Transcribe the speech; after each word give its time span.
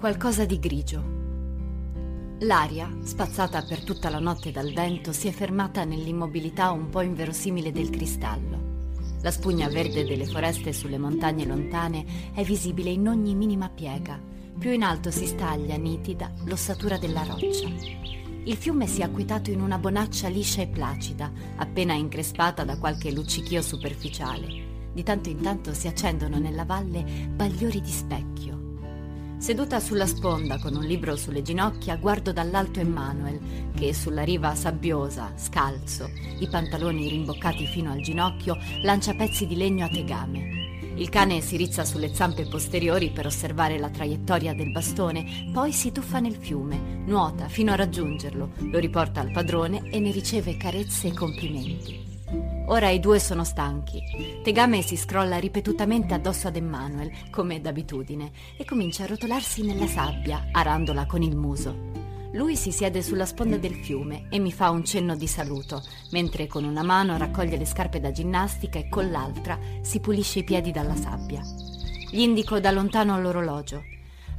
Qualcosa 0.00 0.46
di 0.46 0.58
grigio. 0.58 1.04
L'aria, 2.38 2.90
spazzata 3.02 3.60
per 3.60 3.84
tutta 3.84 4.08
la 4.08 4.18
notte 4.18 4.50
dal 4.50 4.72
vento, 4.72 5.12
si 5.12 5.28
è 5.28 5.30
fermata 5.30 5.84
nell'immobilità 5.84 6.70
un 6.70 6.88
po' 6.88 7.02
inverosimile 7.02 7.70
del 7.70 7.90
cristallo. 7.90 8.94
La 9.20 9.30
spugna 9.30 9.68
verde 9.68 10.06
delle 10.06 10.24
foreste 10.24 10.72
sulle 10.72 10.96
montagne 10.96 11.44
lontane 11.44 12.32
è 12.32 12.42
visibile 12.44 12.88
in 12.88 13.08
ogni 13.08 13.34
minima 13.34 13.68
piega. 13.68 14.18
Più 14.58 14.70
in 14.70 14.84
alto 14.84 15.10
si 15.10 15.26
staglia, 15.26 15.76
nitida, 15.76 16.32
l'ossatura 16.46 16.96
della 16.96 17.24
roccia. 17.24 17.68
Il 18.44 18.56
fiume 18.56 18.86
si 18.86 19.02
è 19.02 19.04
acquitato 19.04 19.50
in 19.50 19.60
una 19.60 19.76
bonaccia 19.76 20.28
liscia 20.28 20.62
e 20.62 20.68
placida, 20.68 21.30
appena 21.56 21.92
increspata 21.92 22.64
da 22.64 22.78
qualche 22.78 23.12
luccichio 23.12 23.60
superficiale. 23.60 24.46
Di 24.94 25.02
tanto 25.02 25.28
in 25.28 25.42
tanto 25.42 25.74
si 25.74 25.88
accendono 25.88 26.38
nella 26.38 26.64
valle 26.64 27.04
bagliori 27.34 27.82
di 27.82 27.90
specchio. 27.90 28.49
Seduta 29.40 29.80
sulla 29.80 30.06
sponda 30.06 30.58
con 30.58 30.76
un 30.76 30.84
libro 30.84 31.16
sulle 31.16 31.40
ginocchia, 31.40 31.96
guardo 31.96 32.30
dall'alto 32.30 32.78
Emmanuel, 32.78 33.72
che 33.74 33.94
sulla 33.94 34.22
riva 34.22 34.54
sabbiosa, 34.54 35.32
scalzo, 35.34 36.10
i 36.38 36.46
pantaloni 36.46 37.08
rimboccati 37.08 37.66
fino 37.66 37.90
al 37.90 38.02
ginocchio, 38.02 38.58
lancia 38.82 39.14
pezzi 39.14 39.46
di 39.46 39.56
legno 39.56 39.86
a 39.86 39.88
tegame. 39.88 40.92
Il 40.94 41.08
cane 41.08 41.40
si 41.40 41.56
rizza 41.56 41.86
sulle 41.86 42.14
zampe 42.14 42.48
posteriori 42.48 43.12
per 43.12 43.24
osservare 43.24 43.78
la 43.78 43.88
traiettoria 43.88 44.52
del 44.52 44.72
bastone, 44.72 45.48
poi 45.54 45.72
si 45.72 45.90
tuffa 45.90 46.20
nel 46.20 46.36
fiume, 46.36 47.02
nuota 47.06 47.48
fino 47.48 47.72
a 47.72 47.76
raggiungerlo, 47.76 48.50
lo 48.58 48.78
riporta 48.78 49.22
al 49.22 49.30
padrone 49.30 49.88
e 49.88 50.00
ne 50.00 50.10
riceve 50.10 50.58
carezze 50.58 51.08
e 51.08 51.14
complimenti. 51.14 51.99
Ora 52.70 52.88
i 52.88 53.00
due 53.00 53.18
sono 53.18 53.42
stanchi. 53.42 54.00
Tegame 54.44 54.82
si 54.82 54.96
scrolla 54.96 55.38
ripetutamente 55.38 56.14
addosso 56.14 56.46
ad 56.46 56.54
Emmanuel, 56.54 57.10
come 57.28 57.60
d'abitudine, 57.60 58.30
e 58.56 58.64
comincia 58.64 59.02
a 59.02 59.06
rotolarsi 59.08 59.64
nella 59.64 59.88
sabbia, 59.88 60.50
arandola 60.52 61.04
con 61.06 61.20
il 61.20 61.34
muso. 61.34 61.88
Lui 62.32 62.54
si 62.54 62.70
siede 62.70 63.02
sulla 63.02 63.26
sponda 63.26 63.56
del 63.56 63.74
fiume 63.74 64.28
e 64.30 64.38
mi 64.38 64.52
fa 64.52 64.70
un 64.70 64.84
cenno 64.84 65.16
di 65.16 65.26
saluto, 65.26 65.82
mentre 66.12 66.46
con 66.46 66.62
una 66.62 66.84
mano 66.84 67.18
raccoglie 67.18 67.56
le 67.56 67.66
scarpe 67.66 67.98
da 67.98 68.12
ginnastica 68.12 68.78
e 68.78 68.88
con 68.88 69.10
l'altra 69.10 69.58
si 69.80 69.98
pulisce 69.98 70.38
i 70.38 70.44
piedi 70.44 70.70
dalla 70.70 70.94
sabbia. 70.94 71.42
Gli 72.08 72.20
indico 72.20 72.60
da 72.60 72.70
lontano 72.70 73.20
l'orologio. 73.20 73.82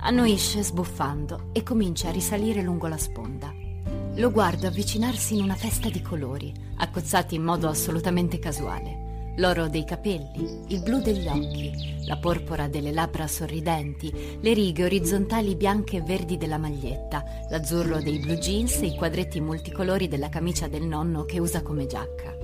Annuisce 0.03 0.63
sbuffando 0.63 1.49
e 1.51 1.63
comincia 1.63 2.07
a 2.07 2.13
risalire 2.13 2.61
lungo 2.61 2.87
la 2.87 2.97
sponda. 2.97 3.70
Lo 4.15 4.29
guardo 4.29 4.67
avvicinarsi 4.67 5.35
in 5.35 5.43
una 5.43 5.55
festa 5.55 5.89
di 5.89 6.01
colori, 6.01 6.53
accozzati 6.77 7.35
in 7.35 7.43
modo 7.43 7.69
assolutamente 7.69 8.39
casuale. 8.39 9.33
L'oro 9.37 9.69
dei 9.69 9.85
capelli, 9.85 10.65
il 10.67 10.81
blu 10.81 10.99
degli 10.99 11.25
occhi, 11.27 12.03
la 12.05 12.17
porpora 12.17 12.67
delle 12.67 12.91
labbra 12.91 13.25
sorridenti, 13.25 14.37
le 14.41 14.53
righe 14.53 14.83
orizzontali 14.83 15.55
bianche 15.55 15.97
e 15.97 16.01
verdi 16.01 16.35
della 16.35 16.57
maglietta, 16.57 17.23
l'azzurro 17.49 18.01
dei 18.01 18.19
blue 18.19 18.37
jeans 18.37 18.81
e 18.81 18.87
i 18.87 18.95
quadretti 18.95 19.39
multicolori 19.39 20.09
della 20.09 20.27
camicia 20.27 20.67
del 20.67 20.83
nonno 20.83 21.23
che 21.23 21.39
usa 21.39 21.61
come 21.61 21.87
giacca. 21.87 22.35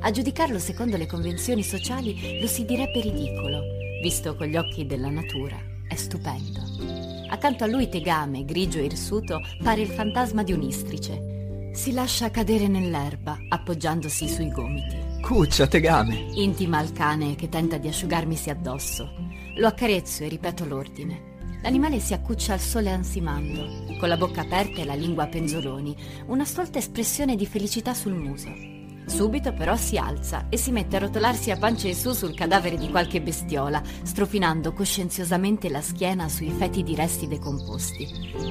A 0.00 0.10
giudicarlo 0.10 0.58
secondo 0.58 0.96
le 0.96 1.06
convenzioni 1.06 1.62
sociali 1.62 2.40
lo 2.40 2.48
si 2.48 2.64
direbbe 2.64 3.00
ridicolo, 3.00 3.60
visto 4.02 4.34
con 4.34 4.48
gli 4.48 4.56
occhi 4.56 4.86
della 4.86 5.08
natura. 5.08 5.56
È 5.86 5.94
stupendo. 5.94 7.15
Accanto 7.28 7.64
a 7.64 7.66
lui 7.66 7.88
Tegame, 7.88 8.44
grigio 8.44 8.78
e 8.78 8.84
irsuto, 8.84 9.40
pare 9.62 9.80
il 9.80 9.88
fantasma 9.88 10.42
di 10.42 10.52
un'istrice. 10.52 11.70
Si 11.72 11.92
lascia 11.92 12.30
cadere 12.30 12.68
nell'erba, 12.68 13.36
appoggiandosi 13.48 14.28
sui 14.28 14.50
gomiti. 14.50 14.96
Cuccia, 15.20 15.66
Tegame! 15.66 16.28
Intima 16.34 16.78
al 16.78 16.92
cane 16.92 17.34
che 17.34 17.48
tenta 17.48 17.78
di 17.78 17.88
asciugarmisi 17.88 18.48
addosso. 18.48 19.10
Lo 19.56 19.66
accarezzo 19.66 20.22
e 20.22 20.28
ripeto 20.28 20.64
l'ordine. 20.64 21.34
L'animale 21.62 21.98
si 21.98 22.14
accuccia 22.14 22.52
al 22.52 22.60
sole 22.60 22.90
ansimando, 22.90 23.96
con 23.98 24.08
la 24.08 24.16
bocca 24.16 24.42
aperta 24.42 24.80
e 24.80 24.84
la 24.84 24.94
lingua 24.94 25.24
a 25.24 25.28
penzoloni, 25.28 25.96
una 26.26 26.44
stolta 26.44 26.78
espressione 26.78 27.34
di 27.34 27.44
felicità 27.44 27.92
sul 27.92 28.14
muso. 28.14 28.75
Subito 29.06 29.52
però 29.52 29.76
si 29.76 29.96
alza 29.96 30.46
e 30.48 30.56
si 30.56 30.72
mette 30.72 30.96
a 30.96 30.98
rotolarsi 30.98 31.52
a 31.52 31.56
pancia 31.56 31.86
in 31.86 31.94
su 31.94 32.12
sul 32.12 32.34
cadavere 32.34 32.76
di 32.76 32.90
qualche 32.90 33.22
bestiola, 33.22 33.80
strofinando 34.02 34.72
coscienziosamente 34.72 35.70
la 35.70 35.80
schiena 35.80 36.28
sui 36.28 36.50
fetidi 36.50 36.94
resti 36.96 37.28
decomposti. 37.28 38.08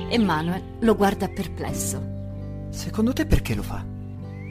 Emanuel 0.09 0.77
lo 0.79 0.95
guarda 0.95 1.27
perplesso. 1.27 2.01
Secondo 2.69 3.11
te 3.11 3.25
perché 3.25 3.53
lo 3.53 3.63
fa? 3.63 3.85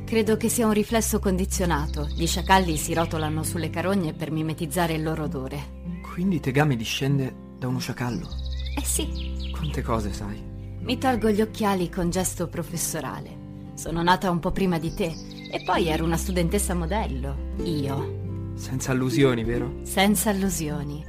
Credo 0.04 0.37
che 0.37 0.50
sia 0.50 0.66
un 0.66 0.75
riflesso 0.75 1.19
condizionato. 1.19 2.06
Gli 2.14 2.26
sciacalli 2.26 2.76
si 2.76 2.93
rotolano 2.93 3.43
sulle 3.43 3.70
carogne 3.70 4.12
per 4.12 4.31
mimetizzare 4.31 4.93
il 4.93 5.03
loro 5.03 5.25
odore. 5.25 5.82
Quindi 6.03 6.38
Tegame 6.38 6.76
discende 6.76 7.34
da 7.59 7.66
uno 7.66 7.78
sciacallo? 7.78 8.28
Eh 8.76 8.84
sì. 8.84 9.50
Quante 9.50 9.81
cose 9.81 10.12
sai? 10.12 10.38
Mi 10.81 10.98
tolgo 10.98 11.31
gli 11.31 11.41
occhiali 11.41 11.88
con 11.88 12.10
gesto 12.10 12.47
professorale. 12.48 13.43
Sono 13.75 14.03
nata 14.03 14.31
un 14.31 14.38
po' 14.38 14.53
prima 14.53 14.78
di 14.78 14.93
te 14.94 15.34
e 15.54 15.62
poi 15.62 15.87
ero 15.87 16.04
una 16.04 16.16
studentessa 16.16 16.75
modello. 16.75 17.53
Io. 17.62 18.54
Senza 18.56 18.91
allusioni, 18.91 19.44
vero? 19.44 19.78
Senza 19.84 20.31
allusioni. 20.31 21.04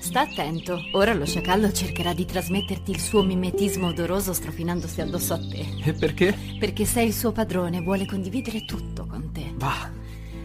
Sta 0.00 0.20
attento, 0.20 0.78
ora 0.92 1.12
lo 1.14 1.26
sciacallo 1.26 1.72
cercherà 1.72 2.12
di 2.12 2.24
trasmetterti 2.24 2.92
il 2.92 3.00
suo 3.00 3.24
mimetismo 3.24 3.88
odoroso 3.88 4.32
strofinandosi 4.32 5.00
addosso 5.00 5.34
a 5.34 5.38
te. 5.38 5.66
E 5.82 5.92
perché? 5.94 6.32
Perché 6.60 6.84
sei 6.84 7.08
il 7.08 7.12
suo 7.12 7.32
padrone 7.32 7.78
e 7.78 7.82
vuole 7.82 8.06
condividere 8.06 8.64
tutto 8.64 9.04
con 9.04 9.32
te. 9.32 9.52
Va. 9.56 9.90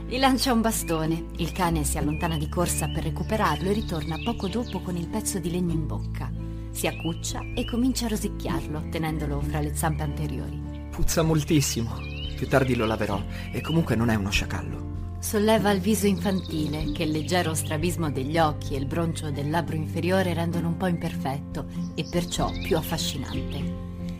Gli 0.07 0.17
lancia 0.17 0.51
un 0.51 0.61
bastone, 0.61 1.25
il 1.37 1.51
cane 1.51 1.83
si 1.83 1.99
allontana 1.99 2.39
di 2.39 2.49
corsa 2.49 2.87
per 2.87 3.03
recuperarlo 3.03 3.69
e 3.69 3.73
ritorna 3.73 4.17
poco 4.25 4.47
dopo 4.47 4.81
con 4.81 4.97
il 4.97 5.07
pezzo 5.07 5.37
di 5.37 5.51
legno 5.51 5.73
in 5.73 5.85
bocca. 5.85 6.31
Si 6.71 6.87
accuccia 6.87 7.41
e 7.53 7.65
comincia 7.65 8.07
a 8.07 8.09
rosicchiarlo, 8.09 8.87
tenendolo 8.89 9.41
fra 9.41 9.59
le 9.59 9.75
zampe 9.75 10.01
anteriori. 10.01 10.59
Puzza 10.89 11.21
moltissimo. 11.21 12.10
Più 12.41 12.50
tardi 12.50 12.74
lo 12.74 12.88
laverò 12.88 13.22
e 13.52 13.62
comunque 13.62 13.96
non 13.96 14.09
è 14.09 14.16
uno 14.16 14.31
sciacallo. 14.31 15.18
Solleva 15.19 15.69
il 15.69 15.79
viso 15.79 16.07
infantile 16.07 16.91
che 16.91 17.03
il 17.03 17.12
leggero 17.12 17.53
strabismo 17.53 18.09
degli 18.09 18.40
occhi 18.40 18.74
e 18.74 18.79
il 18.79 18.88
broncio 18.88 19.29
del 19.29 19.52
labbro 19.52 19.75
inferiore 19.75 20.34
rendono 20.34 20.69
un 20.69 20.75
po' 20.75 20.88
imperfetto 20.88 21.68
e 21.94 22.03
perciò 22.09 22.50
più 22.63 22.78
affascinante. 22.78 23.62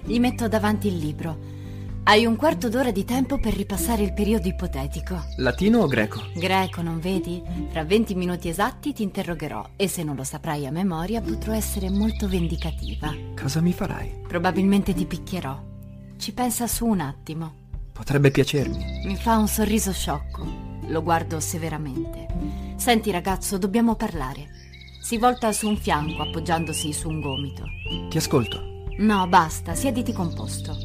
Gli 0.04 0.20
metto 0.20 0.48
davanti 0.48 0.88
il 0.90 0.98
libro. 0.98 1.36
Hai 2.04 2.28
un 2.28 2.36
quarto 2.36 2.70
d'ora 2.70 2.92
di 2.92 3.06
tempo 3.06 3.40
per 3.40 3.56
ripassare 3.56 4.04
il 4.04 4.14
periodo 4.14 4.48
ipotetico. 4.48 5.20
Latino 5.38 5.80
o 5.80 5.88
greco? 5.88 6.22
Greco, 6.36 6.84
non 6.84 7.00
vedi? 7.00 7.42
Fra 7.72 7.84
20 7.84 8.14
minuti 8.14 8.50
esatti 8.50 8.94
ti 8.94 9.02
interrogherò 9.02 9.68
e 9.76 9.88
se 9.88 10.04
non 10.04 10.16
lo 10.16 10.24
saprai 10.24 10.68
a 10.68 10.72
memoria 10.72 11.22
potrò 11.22 11.54
essere 11.54 11.90
molto 11.90 12.28
vendicativa. 12.28 13.12
Cosa 13.36 13.62
mi 13.62 13.74
farai? 13.74 14.26
Probabilmente 14.28 14.94
ti 14.94 15.08
picchierò. 15.08 15.60
Ci 16.18 16.34
pensa 16.36 16.68
su 16.68 16.86
un 16.86 17.00
attimo. 17.00 17.61
Potrebbe 18.02 18.32
piacermi. 18.32 19.04
Mi 19.06 19.16
fa 19.16 19.38
un 19.38 19.48
sorriso 19.48 19.92
sciocco. 19.92 20.44
Lo 20.88 21.04
guardo 21.04 21.40
severamente. 21.40 22.26
Senti 22.76 23.12
ragazzo, 23.12 23.60
dobbiamo 23.60 23.94
parlare. 23.94 24.50
Si 25.00 25.20
volta 25.20 25.52
su 25.52 25.68
un 25.68 25.78
fianco 25.78 26.24
appoggiandosi 26.24 26.94
su 26.94 27.10
un 27.10 27.22
gomito. 27.22 27.64
Ti 28.10 28.18
ascolto. 28.18 28.86
No, 28.98 29.28
basta, 29.28 29.76
siediti 29.76 30.14
composto. 30.14 30.76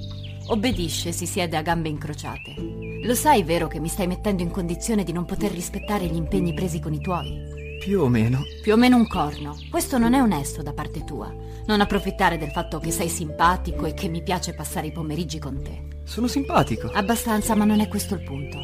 Obbedisce, 0.48 1.10
si 1.10 1.24
siede 1.24 1.56
a 1.56 1.62
gambe 1.62 1.88
incrociate. 1.88 2.54
Lo 3.02 3.14
sai, 3.14 3.44
vero, 3.44 3.66
che 3.66 3.80
mi 3.80 3.88
stai 3.88 4.06
mettendo 4.06 4.42
in 4.42 4.50
condizione 4.50 5.02
di 5.02 5.12
non 5.12 5.24
poter 5.24 5.52
rispettare 5.52 6.04
gli 6.04 6.16
impegni 6.16 6.52
presi 6.52 6.80
con 6.80 6.92
i 6.92 7.00
tuoi? 7.00 7.55
Più 7.78 8.00
o 8.00 8.08
meno. 8.08 8.42
Più 8.62 8.72
o 8.72 8.76
meno 8.76 8.96
un 8.96 9.06
corno. 9.06 9.56
Questo 9.70 9.98
non 9.98 10.14
è 10.14 10.20
onesto 10.20 10.62
da 10.62 10.72
parte 10.72 11.04
tua. 11.04 11.32
Non 11.66 11.80
approfittare 11.80 12.38
del 12.38 12.50
fatto 12.50 12.78
che 12.78 12.90
sei 12.90 13.08
simpatico 13.08 13.86
e 13.86 13.94
che 13.94 14.08
mi 14.08 14.22
piace 14.22 14.54
passare 14.54 14.88
i 14.88 14.92
pomeriggi 14.92 15.38
con 15.38 15.62
te. 15.62 16.00
Sono 16.04 16.26
simpatico. 16.26 16.90
Abbastanza, 16.92 17.54
ma 17.54 17.64
non 17.64 17.80
è 17.80 17.88
questo 17.88 18.14
il 18.14 18.22
punto. 18.22 18.58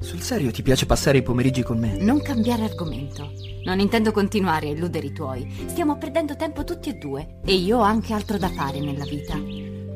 Sul 0.00 0.20
serio 0.20 0.50
ti 0.50 0.62
piace 0.62 0.86
passare 0.86 1.18
i 1.18 1.22
pomeriggi 1.22 1.62
con 1.62 1.78
me? 1.78 1.96
Non 1.98 2.22
cambiare 2.22 2.64
argomento. 2.64 3.32
Non 3.64 3.80
intendo 3.80 4.12
continuare 4.12 4.68
a 4.68 4.72
illudere 4.72 5.06
i 5.06 5.12
tuoi. 5.12 5.46
Stiamo 5.66 5.98
perdendo 5.98 6.36
tempo 6.36 6.64
tutti 6.64 6.88
e 6.88 6.94
due. 6.94 7.40
E 7.44 7.54
io 7.54 7.78
ho 7.78 7.82
anche 7.82 8.12
altro 8.14 8.38
da 8.38 8.48
fare 8.48 8.80
nella 8.80 9.04
vita. 9.04 9.38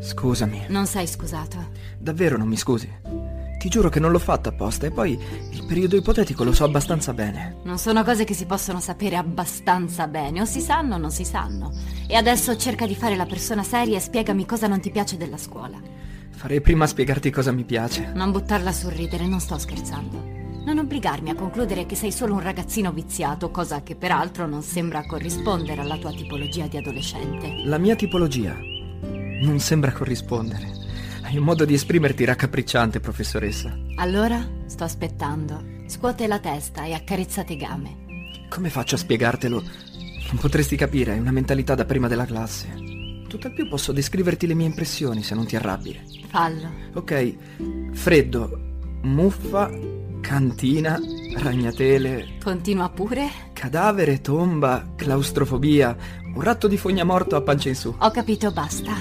Scusami. 0.00 0.66
Non 0.68 0.86
sei 0.86 1.06
scusato. 1.06 1.70
Davvero 1.98 2.36
non 2.36 2.48
mi 2.48 2.56
scusi? 2.56 2.90
Ti 3.64 3.70
giuro 3.70 3.88
che 3.88 3.98
non 3.98 4.10
l'ho 4.10 4.18
fatta 4.18 4.50
apposta 4.50 4.84
e 4.84 4.90
poi 4.90 5.18
il 5.52 5.64
periodo 5.64 5.96
ipotetico 5.96 6.44
lo 6.44 6.52
so 6.52 6.64
abbastanza 6.64 7.14
bene. 7.14 7.60
Non 7.62 7.78
sono 7.78 8.04
cose 8.04 8.24
che 8.24 8.34
si 8.34 8.44
possono 8.44 8.78
sapere 8.78 9.16
abbastanza 9.16 10.06
bene, 10.06 10.42
o 10.42 10.44
si 10.44 10.60
sanno 10.60 10.96
o 10.96 10.98
non 10.98 11.10
si 11.10 11.24
sanno. 11.24 11.72
E 12.06 12.14
adesso 12.14 12.58
cerca 12.58 12.86
di 12.86 12.94
fare 12.94 13.16
la 13.16 13.24
persona 13.24 13.62
seria 13.62 13.96
e 13.96 14.00
spiegami 14.00 14.44
cosa 14.44 14.66
non 14.66 14.80
ti 14.80 14.90
piace 14.90 15.16
della 15.16 15.38
scuola. 15.38 15.80
Farei 16.32 16.60
prima 16.60 16.84
a 16.84 16.88
spiegarti 16.88 17.30
cosa 17.30 17.52
mi 17.52 17.64
piace. 17.64 18.12
Non 18.14 18.32
buttarla 18.32 18.70
sul 18.70 18.92
ridere, 18.92 19.26
non 19.26 19.40
sto 19.40 19.56
scherzando. 19.56 20.22
Non 20.66 20.76
obbligarmi 20.76 21.30
a 21.30 21.34
concludere 21.34 21.86
che 21.86 21.96
sei 21.96 22.12
solo 22.12 22.34
un 22.34 22.42
ragazzino 22.42 22.92
viziato, 22.92 23.50
cosa 23.50 23.82
che 23.82 23.96
peraltro 23.96 24.46
non 24.46 24.60
sembra 24.60 25.06
corrispondere 25.06 25.80
alla 25.80 25.96
tua 25.96 26.12
tipologia 26.12 26.66
di 26.66 26.76
adolescente. 26.76 27.62
La 27.64 27.78
mia 27.78 27.96
tipologia 27.96 28.54
non 29.40 29.58
sembra 29.58 29.90
corrispondere. 29.90 30.73
Un 31.36 31.42
modo 31.42 31.64
di 31.64 31.74
esprimerti 31.74 32.24
raccapricciante, 32.24 33.00
professoressa. 33.00 33.76
Allora, 33.96 34.46
sto 34.66 34.84
aspettando. 34.84 35.62
Scuote 35.86 36.26
la 36.26 36.38
testa 36.38 36.84
e 36.84 36.92
accarezza 36.92 37.42
Tegame. 37.44 38.02
Come 38.48 38.70
faccio 38.70 38.94
a 38.94 38.98
spiegartelo 38.98 39.60
Non 39.60 40.38
potresti 40.40 40.76
capire, 40.76 41.14
è 41.16 41.18
una 41.18 41.32
mentalità 41.32 41.74
da 41.74 41.84
prima 41.84 42.08
della 42.08 42.24
classe. 42.24 42.68
Tutt'al 43.28 43.52
più 43.52 43.68
posso 43.68 43.92
descriverti 43.92 44.46
le 44.46 44.54
mie 44.54 44.66
impressioni 44.66 45.22
se 45.22 45.34
non 45.34 45.44
ti 45.46 45.56
arrabbi. 45.56 46.00
Fallo. 46.28 46.70
Ok, 46.94 47.34
freddo, 47.92 48.58
muffa, 49.02 49.70
cantina, 50.20 50.98
ragnatele, 51.36 52.36
Continua 52.42 52.88
pure. 52.90 53.28
cadavere, 53.52 54.20
tomba, 54.20 54.92
claustrofobia, 54.96 55.96
un 56.34 56.40
ratto 56.40 56.68
di 56.68 56.76
fogna 56.76 57.04
morto 57.04 57.34
a 57.36 57.42
pancia 57.42 57.68
in 57.68 57.74
su. 57.74 57.92
Ho 57.98 58.10
capito, 58.10 58.52
basta. 58.52 58.92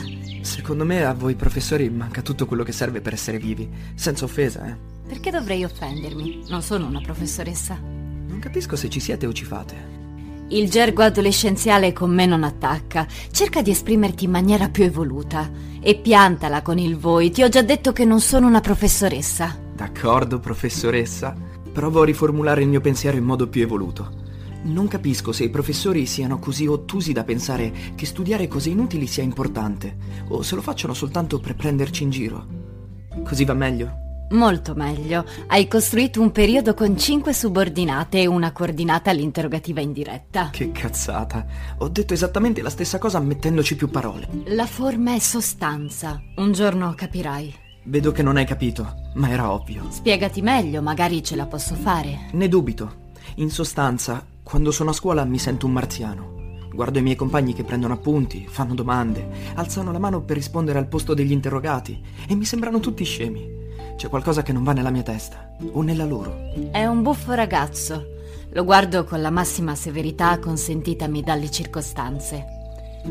Secondo 0.44 0.84
me 0.84 1.06
a 1.06 1.13
voi 1.13 1.36
professori 1.36 1.90
manca 1.90 2.22
tutto 2.22 2.45
quello 2.45 2.63
che 2.63 2.74
serve 2.74 3.00
per 3.00 3.13
essere 3.13 3.38
vivi. 3.38 3.69
Senza 3.95 4.25
offesa, 4.25 4.68
eh. 4.68 4.75
Perché 5.07 5.31
dovrei 5.31 5.63
offendermi? 5.63 6.44
Non 6.50 6.62
sono 6.62 6.86
una 6.86 7.00
professoressa. 7.01 7.80
Non 7.81 8.40
capisco 8.40 8.75
se 8.75 8.90
ci 8.90 9.00
siete 9.00 9.25
o 9.25 9.31
ci 9.31 9.45
fate. 9.45 9.75
Il 10.50 10.69
gergo 10.69 11.01
adolescenziale 11.01 11.94
con 11.94 12.13
me 12.13 12.25
non 12.25 12.44
attacca. 12.44 13.07
Cerca 13.31 13.62
di 13.62 13.72
esprimerti 13.72 14.25
in 14.25 14.31
maniera 14.31 14.69
più 14.69 14.84
evoluta. 14.84 15.50
E 15.80 15.95
piantala 15.95 16.62
con 16.62 16.78
il 16.78 16.98
voi. 16.98 17.31
Ti 17.31 17.44
ho 17.44 17.50
già 17.50 17.62
detto 17.62 17.94
che 17.94 18.04
non 18.04 18.19
sono 18.19 18.45
una 18.45 18.62
professoressa. 18.62 19.57
D'accordo, 19.75 20.40
professoressa. 20.40 21.36
Provo 21.72 22.01
a 22.01 22.06
riformulare 22.06 22.62
il 22.62 22.68
mio 22.68 22.81
pensiero 22.81 23.16
in 23.16 23.24
modo 23.24 23.48
più 23.48 23.62
evoluto. 23.62 24.22
Non 24.63 24.88
capisco 24.88 25.31
se 25.31 25.44
i 25.44 25.50
professori 25.50 26.06
siano 26.06 26.39
così 26.39 26.68
ottusi 26.68 27.12
da 27.12 27.24
pensare 27.24 27.74
che 27.95 28.06
studiare 28.06 28.48
cose 28.48 28.69
inutili 28.69 29.07
sia 29.07 29.24
importante, 29.24 29.95
o 30.30 30.42
se 30.42 30.56
lo 30.56 30.62
facciano 30.62 30.94
soltanto 30.94 31.39
per 31.39 31.56
prenderci 31.56 32.04
in 32.04 32.10
giro. 32.10 32.45
Così 33.24 33.44
va 33.44 33.54
meglio? 33.54 34.01
Molto 34.31 34.74
meglio. 34.74 35.25
Hai 35.48 35.68
costruito 35.68 36.21
un 36.21 36.31
periodo 36.31 36.74
con 36.74 36.98
cinque 36.98 37.33
subordinate 37.33 38.21
e 38.21 38.25
una 38.25 38.51
coordinata 38.51 39.12
all'interrogativa 39.12 39.81
indiretta. 39.81 40.50
Che 40.50 40.71
cazzata. 40.71 41.45
Ho 41.80 41.89
detto 41.89 42.13
esattamente 42.13 42.62
la 42.62 42.69
stessa 42.69 42.98
cosa 42.98 43.19
mettendoci 43.19 43.75
più 43.75 43.89
parole. 43.89 44.27
La 44.45 44.66
forma 44.66 45.13
è 45.13 45.19
sostanza. 45.19 46.19
Un 46.38 46.51
giorno 46.54 46.94
capirai. 46.95 47.54
Vedo 47.83 48.12
che 48.12 48.24
non 48.24 48.38
hai 48.38 48.45
capito, 48.45 49.12
ma 49.16 49.30
era 49.30 49.51
ovvio. 49.51 49.88
Spiegati 49.89 50.42
meglio, 50.42 50.81
magari 50.81 51.21
ce 51.21 51.36
la 51.36 51.45
posso 51.45 51.75
fare. 51.75 52.30
Ne 52.31 52.48
dubito. 52.48 53.01
In 53.36 53.51
sostanza, 53.51 54.25
quando 54.44 54.72
sono 54.72 54.90
a 54.90 54.94
scuola 54.94 55.24
mi 55.24 55.40
sento 55.40 55.66
un 55.66 55.72
marziano. 55.72 56.42
Guardo 56.74 57.00
i 57.00 57.01
miei 57.01 57.16
compagni 57.16 57.54
che 57.54 57.63
prendono 57.63 57.94
appunti, 57.94 58.45
fanno 58.48 58.74
domande, 58.74 59.28
alzano 59.56 59.92
la 59.92 60.00
mano 60.00 60.22
per 60.22 60.36
rispondere 60.36 60.80
al 60.80 60.88
posto 60.88 61.13
degli 61.13 61.31
interrogati 61.31 62.01
e 62.28 62.36
mi 62.36 62.45
sembrano 62.45 62.80
tutti 62.80 63.04
scemi. 63.04 63.62
C'è 63.95 64.10
qualcosa 64.10 64.42
che 64.42 64.51
non 64.51 64.63
va 64.63 64.74
nella 64.74 64.90
mia 64.90 65.04
testa 65.04 65.56
o 65.72 65.81
nella 65.81 66.06
loro. 66.06 66.51
È 66.72 66.86
un 66.86 67.01
buffo 67.01 67.34
ragazzo. 67.34 68.12
Lo 68.51 68.63
guardo 68.63 69.04
con 69.04 69.22
la 69.22 69.30
massima 69.30 69.75
severità 69.75 70.38
consentitami 70.40 71.22
dalle 71.22 71.50
circostanze. 71.50 72.52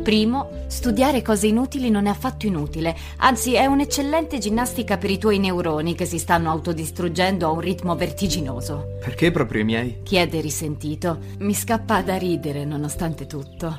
Primo, 0.00 0.64
studiare 0.68 1.22
cose 1.22 1.46
inutili 1.46 1.90
non 1.90 2.06
è 2.06 2.08
affatto 2.08 2.46
inutile, 2.46 2.96
anzi 3.18 3.54
è 3.54 3.66
un'eccellente 3.66 4.38
ginnastica 4.38 4.96
per 4.96 5.10
i 5.10 5.18
tuoi 5.18 5.38
neuroni 5.38 5.94
che 5.94 6.06
si 6.06 6.18
stanno 6.18 6.50
autodistruggendo 6.50 7.46
a 7.46 7.50
un 7.50 7.60
ritmo 7.60 7.94
vertiginoso. 7.94 8.96
Perché 9.00 9.30
proprio 9.30 9.60
i 9.60 9.64
miei? 9.64 9.98
Chiede 10.02 10.40
risentito. 10.40 11.18
Mi 11.38 11.54
scappa 11.54 12.02
da 12.02 12.16
ridere 12.16 12.64
nonostante 12.64 13.26
tutto. 13.26 13.78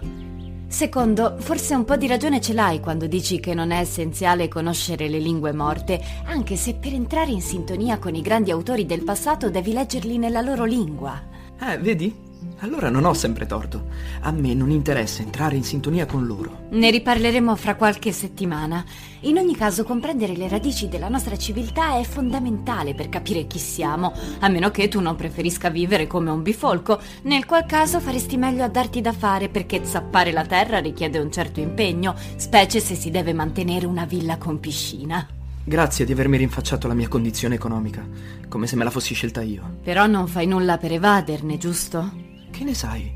Secondo, 0.67 1.35
forse 1.37 1.75
un 1.75 1.83
po' 1.83 1.97
di 1.97 2.07
ragione 2.07 2.41
ce 2.41 2.53
l'hai 2.53 2.79
quando 2.79 3.05
dici 3.05 3.39
che 3.39 3.53
non 3.53 3.71
è 3.71 3.79
essenziale 3.79 4.47
conoscere 4.47 5.07
le 5.07 5.19
lingue 5.19 5.51
morte, 5.51 6.01
anche 6.25 6.55
se 6.55 6.75
per 6.75 6.93
entrare 6.93 7.31
in 7.31 7.41
sintonia 7.41 7.99
con 7.99 8.15
i 8.15 8.21
grandi 8.21 8.49
autori 8.49 8.85
del 8.85 9.03
passato 9.03 9.49
devi 9.49 9.71
leggerli 9.73 10.17
nella 10.17 10.41
loro 10.41 10.63
lingua. 10.63 11.21
Eh, 11.59 11.77
vedi? 11.77 12.22
Allora 12.63 12.89
non 12.89 13.03
ho 13.03 13.13
sempre 13.13 13.45
torto. 13.45 13.89
A 14.21 14.31
me 14.31 14.53
non 14.53 14.69
interessa 14.69 15.21
entrare 15.21 15.57
in 15.57 15.65
sintonia 15.65 16.05
con 16.05 16.25
loro. 16.25 16.67
Ne 16.69 16.91
riparleremo 16.91 17.57
fra 17.57 17.75
qualche 17.75 18.13
settimana. 18.13 18.85
In 19.21 19.37
ogni 19.37 19.53
caso, 19.53 19.83
comprendere 19.83 20.37
le 20.37 20.47
radici 20.47 20.87
della 20.87 21.09
nostra 21.09 21.37
civiltà 21.37 21.97
è 21.97 22.03
fondamentale 22.03 22.95
per 22.95 23.09
capire 23.09 23.47
chi 23.47 23.59
siamo, 23.59 24.13
a 24.39 24.47
meno 24.47 24.71
che 24.71 24.87
tu 24.87 25.01
non 25.01 25.17
preferisca 25.17 25.69
vivere 25.69 26.07
come 26.07 26.31
un 26.31 26.41
bifolco, 26.41 27.01
nel 27.23 27.45
qual 27.45 27.65
caso 27.65 27.99
faresti 27.99 28.37
meglio 28.37 28.63
a 28.63 28.69
darti 28.69 29.01
da 29.01 29.11
fare 29.11 29.49
perché 29.49 29.83
zappare 29.83 30.31
la 30.31 30.45
terra 30.45 30.79
richiede 30.79 31.19
un 31.19 31.33
certo 31.33 31.59
impegno, 31.59 32.15
specie 32.37 32.79
se 32.79 32.95
si 32.95 33.11
deve 33.11 33.33
mantenere 33.33 33.85
una 33.85 34.05
villa 34.05 34.37
con 34.37 34.61
piscina. 34.61 35.27
Grazie 35.65 36.05
di 36.05 36.13
avermi 36.13 36.37
rinfacciato 36.37 36.87
la 36.87 36.93
mia 36.93 37.09
condizione 37.09 37.55
economica, 37.55 38.07
come 38.47 38.67
se 38.67 38.77
me 38.77 38.85
la 38.85 38.89
fossi 38.89 39.13
scelta 39.13 39.41
io. 39.41 39.79
Però 39.83 40.07
non 40.07 40.27
fai 40.27 40.47
nulla 40.47 40.77
per 40.77 40.93
evaderne, 40.93 41.57
giusto? 41.57 42.31
Che 42.53 42.63
ne 42.63 42.75
sai? 42.75 43.11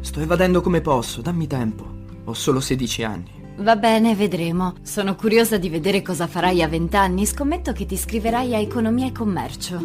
Sto 0.00 0.18
evadendo 0.18 0.60
come 0.60 0.80
posso, 0.80 1.20
dammi 1.20 1.46
tempo. 1.46 1.86
Ho 2.24 2.34
solo 2.34 2.58
16 2.58 3.04
anni. 3.04 3.30
Va 3.58 3.76
bene, 3.76 4.16
vedremo. 4.16 4.74
Sono 4.82 5.14
curiosa 5.14 5.56
di 5.56 5.68
vedere 5.68 6.02
cosa 6.02 6.26
farai 6.26 6.62
a 6.62 6.66
vent'anni. 6.66 7.24
Scommetto 7.24 7.72
che 7.72 7.86
ti 7.86 7.94
iscriverai 7.94 8.56
a 8.56 8.58
economia 8.58 9.06
e 9.06 9.12
commercio. 9.12 9.78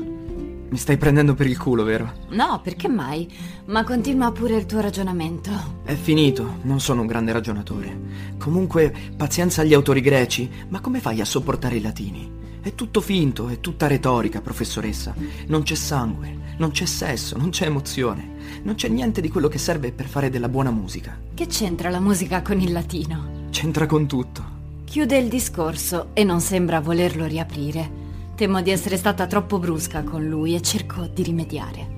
Mi 0.70 0.78
stai 0.78 0.98
prendendo 0.98 1.36
per 1.36 1.46
il 1.46 1.60
culo, 1.60 1.84
vero? 1.84 2.12
No, 2.30 2.60
perché 2.64 2.88
mai? 2.88 3.32
Ma 3.66 3.84
continua 3.84 4.32
pure 4.32 4.56
il 4.56 4.66
tuo 4.66 4.82
ragionamento. 4.82 5.52
È 5.84 5.94
finito, 5.94 6.58
non 6.64 6.80
sono 6.80 7.02
un 7.02 7.08
grande 7.08 7.32
ragionatore. 7.32 8.00
Comunque, 8.40 8.92
pazienza 9.16 9.62
agli 9.62 9.76
autori 9.76 10.02
greci, 10.02 10.50
ma 10.70 10.82
come 10.82 11.00
fai 11.00 11.22
a 11.22 11.26
sopportare 11.26 11.76
i 11.76 11.82
latini? 11.82 12.34
È 12.62 12.74
tutto 12.74 13.00
finto, 13.00 13.48
è 13.48 13.60
tutta 13.60 13.86
retorica, 13.86 14.42
professoressa. 14.42 15.14
Non 15.46 15.62
c'è 15.62 15.76
sangue, 15.76 16.47
non 16.58 16.72
c'è 16.72 16.86
sesso, 16.86 17.38
non 17.38 17.50
c'è 17.50 17.66
emozione. 17.66 18.36
Non 18.64 18.76
c'è 18.76 18.88
niente 18.88 19.22
di 19.22 19.30
quello 19.30 19.48
che 19.48 19.58
serve 19.58 19.92
per 19.92 20.08
fare 20.08 20.30
della 20.30 20.50
buona 20.50 20.72
musica. 20.72 21.18
Che 21.34 21.48
c'entra 21.48 21.90
la 21.90 22.00
musica 22.00 22.42
con 22.42 22.60
il 22.60 22.72
latino? 22.72 23.46
C'entra 23.52 23.86
con 23.86 24.08
tutto. 24.08 24.56
Chiude 24.84 25.18
il 25.18 25.28
discorso 25.28 26.10
e 26.14 26.24
non 26.24 26.42
sembra 26.42 26.80
volerlo 26.80 27.26
riaprire. 27.26 28.06
Temo 28.36 28.62
di 28.62 28.72
essere 28.72 28.98
stata 28.98 29.28
troppo 29.28 29.60
brusca 29.60 30.04
con 30.04 30.28
lui 30.28 30.56
e 30.56 30.62
cerco 30.62 31.08
di 31.08 31.24
rimediare. 31.24 31.96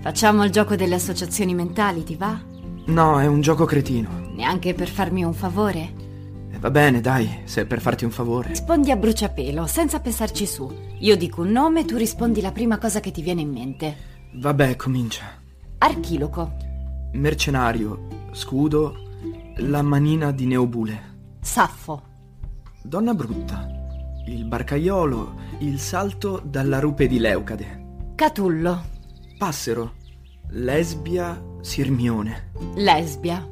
Facciamo 0.00 0.44
il 0.44 0.50
gioco 0.50 0.76
delle 0.76 0.94
associazioni 0.94 1.54
mentali, 1.54 2.04
ti 2.04 2.16
va? 2.16 2.38
No, 2.86 3.20
è 3.20 3.26
un 3.26 3.40
gioco 3.40 3.64
cretino. 3.64 4.30
Neanche 4.34 4.74
per 4.74 4.88
farmi 4.88 5.22
un 5.24 5.34
favore? 5.34 5.92
Va 6.60 6.70
bene, 6.70 7.00
dai, 7.00 7.40
se 7.44 7.62
è 7.62 7.64
per 7.64 7.80
farti 7.80 8.04
un 8.04 8.10
favore. 8.10 8.48
Rispondi 8.48 8.90
a 8.90 8.96
bruciapelo, 8.96 9.66
senza 9.66 9.98
pensarci 9.98 10.44
su. 10.44 10.70
Io 10.98 11.16
dico 11.16 11.40
un 11.40 11.52
nome, 11.52 11.86
tu 11.86 11.96
rispondi 11.96 12.42
la 12.42 12.52
prima 12.52 12.76
cosa 12.76 13.00
che 13.00 13.10
ti 13.10 13.22
viene 13.22 13.40
in 13.40 13.50
mente. 13.50 13.96
Vabbè, 14.34 14.76
comincia. 14.76 15.24
Archiloco, 15.78 16.52
Mercenario, 17.14 18.26
scudo, 18.32 18.94
la 19.56 19.80
manina 19.80 20.32
di 20.32 20.44
Neobule. 20.44 21.08
Saffo, 21.40 22.02
Donna 22.82 23.14
brutta, 23.14 23.66
il 24.26 24.44
barcaiolo, 24.44 25.36
il 25.60 25.78
salto 25.80 26.42
dalla 26.44 26.78
rupe 26.78 27.06
di 27.06 27.18
Leucade. 27.18 28.12
Catullo, 28.14 28.82
Passero, 29.38 29.94
lesbia, 30.50 31.42
sirmione. 31.62 32.50
lesbia. 32.74 33.48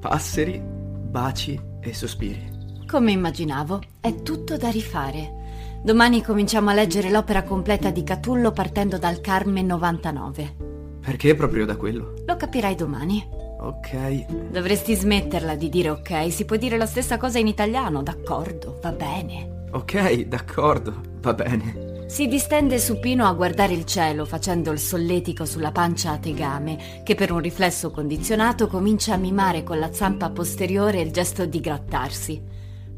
Passeri, 0.00 0.60
baci 0.62 1.70
e 1.82 1.92
sospiri. 1.92 2.60
Come 2.86 3.12
immaginavo, 3.12 3.80
è 4.00 4.22
tutto 4.22 4.56
da 4.56 4.70
rifare. 4.70 5.40
Domani 5.82 6.22
cominciamo 6.22 6.70
a 6.70 6.74
leggere 6.74 7.10
l'opera 7.10 7.42
completa 7.42 7.90
di 7.90 8.04
Catullo 8.04 8.52
partendo 8.52 8.98
dal 8.98 9.20
Carmen 9.20 9.66
99. 9.66 10.54
Perché 11.00 11.34
proprio 11.34 11.66
da 11.66 11.76
quello? 11.76 12.14
Lo 12.24 12.36
capirai 12.36 12.76
domani. 12.76 13.26
Ok. 13.58 14.50
Dovresti 14.50 14.94
smetterla 14.94 15.56
di 15.56 15.68
dire 15.68 15.90
ok, 15.90 16.32
si 16.32 16.44
può 16.44 16.56
dire 16.56 16.76
la 16.76 16.86
stessa 16.86 17.16
cosa 17.16 17.38
in 17.38 17.46
italiano, 17.48 18.02
d'accordo, 18.02 18.78
va 18.80 18.92
bene. 18.92 19.66
Ok, 19.72 20.22
d'accordo, 20.22 21.00
va 21.20 21.34
bene. 21.34 21.91
Si 22.12 22.28
distende 22.28 22.78
supino 22.78 23.26
a 23.26 23.32
guardare 23.32 23.72
il 23.72 23.86
cielo 23.86 24.26
facendo 24.26 24.70
il 24.70 24.78
solletico 24.78 25.46
sulla 25.46 25.72
pancia 25.72 26.10
a 26.10 26.18
tegame, 26.18 27.00
che 27.04 27.14
per 27.14 27.32
un 27.32 27.38
riflesso 27.38 27.90
condizionato 27.90 28.66
comincia 28.66 29.14
a 29.14 29.16
mimare 29.16 29.62
con 29.62 29.78
la 29.78 29.90
zampa 29.94 30.28
posteriore 30.28 31.00
il 31.00 31.10
gesto 31.10 31.46
di 31.46 31.58
grattarsi. 31.58 32.38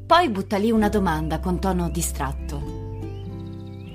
Poi 0.04 0.28
butta 0.30 0.56
lì 0.56 0.72
una 0.72 0.88
domanda 0.88 1.38
con 1.38 1.60
tono 1.60 1.90
distratto. 1.90 2.60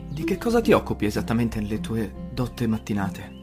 Di 0.08 0.24
che 0.24 0.38
cosa 0.38 0.62
ti 0.62 0.72
occupi 0.72 1.06
esattamente 1.06 1.60
nelle 1.60 1.82
tue 1.82 2.10
dotte 2.32 2.66
mattinate? 2.66 3.34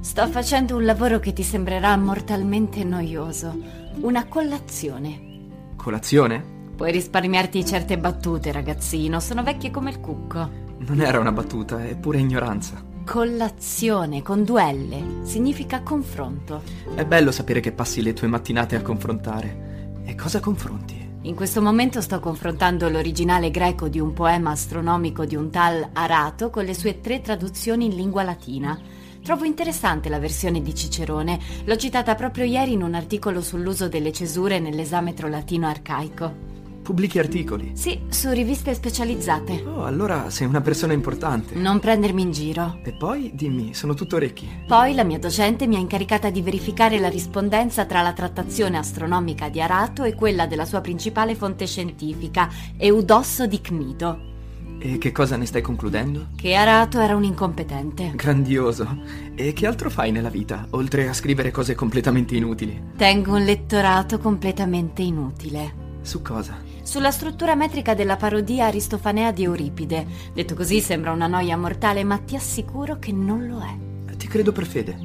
Sto 0.00 0.26
facendo 0.28 0.76
un 0.76 0.86
lavoro 0.86 1.18
che 1.20 1.34
ti 1.34 1.42
sembrerà 1.42 1.94
mortalmente 1.98 2.84
noioso. 2.84 3.54
Una 4.00 4.26
collazione. 4.28 5.50
Colazione? 5.76 6.60
Puoi 6.74 6.90
risparmiarti 6.90 7.66
certe 7.66 7.98
battute, 7.98 8.50
ragazzino, 8.50 9.20
sono 9.20 9.42
vecchie 9.42 9.70
come 9.70 9.90
il 9.90 10.00
cucco. 10.00 10.61
Non 10.84 11.00
era 11.00 11.20
una 11.20 11.30
battuta, 11.30 11.84
è 11.84 11.96
pura 11.96 12.18
ignoranza. 12.18 12.82
Collazione 13.06 14.20
con 14.20 14.42
due 14.42 14.72
L 14.72 15.24
significa 15.24 15.80
confronto. 15.80 16.62
È 16.94 17.04
bello 17.04 17.30
sapere 17.30 17.60
che 17.60 17.70
passi 17.70 18.02
le 18.02 18.12
tue 18.12 18.26
mattinate 18.26 18.74
a 18.74 18.82
confrontare. 18.82 20.00
E 20.04 20.16
cosa 20.16 20.40
confronti? 20.40 21.10
In 21.22 21.36
questo 21.36 21.62
momento 21.62 22.00
sto 22.00 22.18
confrontando 22.18 22.88
l'originale 22.88 23.52
greco 23.52 23.86
di 23.86 24.00
un 24.00 24.12
poema 24.12 24.50
astronomico 24.50 25.24
di 25.24 25.36
un 25.36 25.50
tal 25.50 25.90
Arato 25.92 26.50
con 26.50 26.64
le 26.64 26.74
sue 26.74 27.00
tre 27.00 27.20
traduzioni 27.20 27.84
in 27.84 27.94
lingua 27.94 28.24
latina. 28.24 28.76
Trovo 29.22 29.44
interessante 29.44 30.08
la 30.08 30.18
versione 30.18 30.62
di 30.62 30.74
Cicerone. 30.74 31.38
L'ho 31.64 31.76
citata 31.76 32.16
proprio 32.16 32.44
ieri 32.44 32.72
in 32.72 32.82
un 32.82 32.94
articolo 32.94 33.40
sull'uso 33.40 33.88
delle 33.88 34.10
cesure 34.10 34.58
nell'esametro 34.58 35.28
latino 35.28 35.68
arcaico. 35.68 36.51
Pubblichi 36.82 37.20
articoli? 37.20 37.70
Sì, 37.74 38.00
su 38.08 38.30
riviste 38.30 38.74
specializzate. 38.74 39.62
Oh, 39.64 39.84
allora 39.84 40.30
sei 40.30 40.48
una 40.48 40.60
persona 40.60 40.92
importante. 40.92 41.54
Non 41.54 41.78
prendermi 41.78 42.22
in 42.22 42.32
giro. 42.32 42.80
E 42.82 42.92
poi, 42.92 43.30
dimmi, 43.34 43.72
sono 43.72 43.94
tutto 43.94 44.16
orecchi. 44.16 44.48
Poi 44.66 44.92
la 44.94 45.04
mia 45.04 45.20
docente 45.20 45.68
mi 45.68 45.76
ha 45.76 45.78
incaricata 45.78 46.28
di 46.28 46.42
verificare 46.42 46.98
la 46.98 47.08
rispondenza 47.08 47.84
tra 47.84 48.02
la 48.02 48.12
trattazione 48.12 48.78
astronomica 48.78 49.48
di 49.48 49.60
Arato 49.60 50.02
e 50.02 50.14
quella 50.14 50.46
della 50.46 50.64
sua 50.64 50.80
principale 50.80 51.36
fonte 51.36 51.66
scientifica, 51.66 52.48
Eudosso 52.76 53.46
di 53.46 53.60
Cnido. 53.60 54.30
E 54.80 54.98
che 54.98 55.12
cosa 55.12 55.36
ne 55.36 55.46
stai 55.46 55.62
concludendo? 55.62 56.30
Che 56.34 56.54
Arato 56.54 56.98
era 56.98 57.14
un 57.14 57.22
incompetente. 57.22 58.10
Grandioso. 58.16 59.02
E 59.36 59.52
che 59.52 59.68
altro 59.68 59.88
fai 59.88 60.10
nella 60.10 60.30
vita, 60.30 60.66
oltre 60.70 61.08
a 61.08 61.12
scrivere 61.12 61.52
cose 61.52 61.76
completamente 61.76 62.34
inutili? 62.34 62.90
Tengo 62.96 63.36
un 63.36 63.44
lettorato 63.44 64.18
completamente 64.18 65.02
inutile. 65.02 65.74
Su 66.02 66.20
cosa? 66.20 66.71
Sulla 66.92 67.10
struttura 67.10 67.54
metrica 67.54 67.94
della 67.94 68.16
parodia 68.16 68.66
aristofanea 68.66 69.32
di 69.32 69.44
Euripide. 69.44 70.06
Detto 70.34 70.54
così 70.54 70.82
sembra 70.82 71.10
una 71.10 71.26
noia 71.26 71.56
mortale, 71.56 72.04
ma 72.04 72.18
ti 72.18 72.36
assicuro 72.36 72.98
che 72.98 73.12
non 73.12 73.46
lo 73.46 73.60
è. 73.62 74.14
Ti 74.14 74.26
credo 74.26 74.52
per 74.52 74.66
fede. 74.66 74.98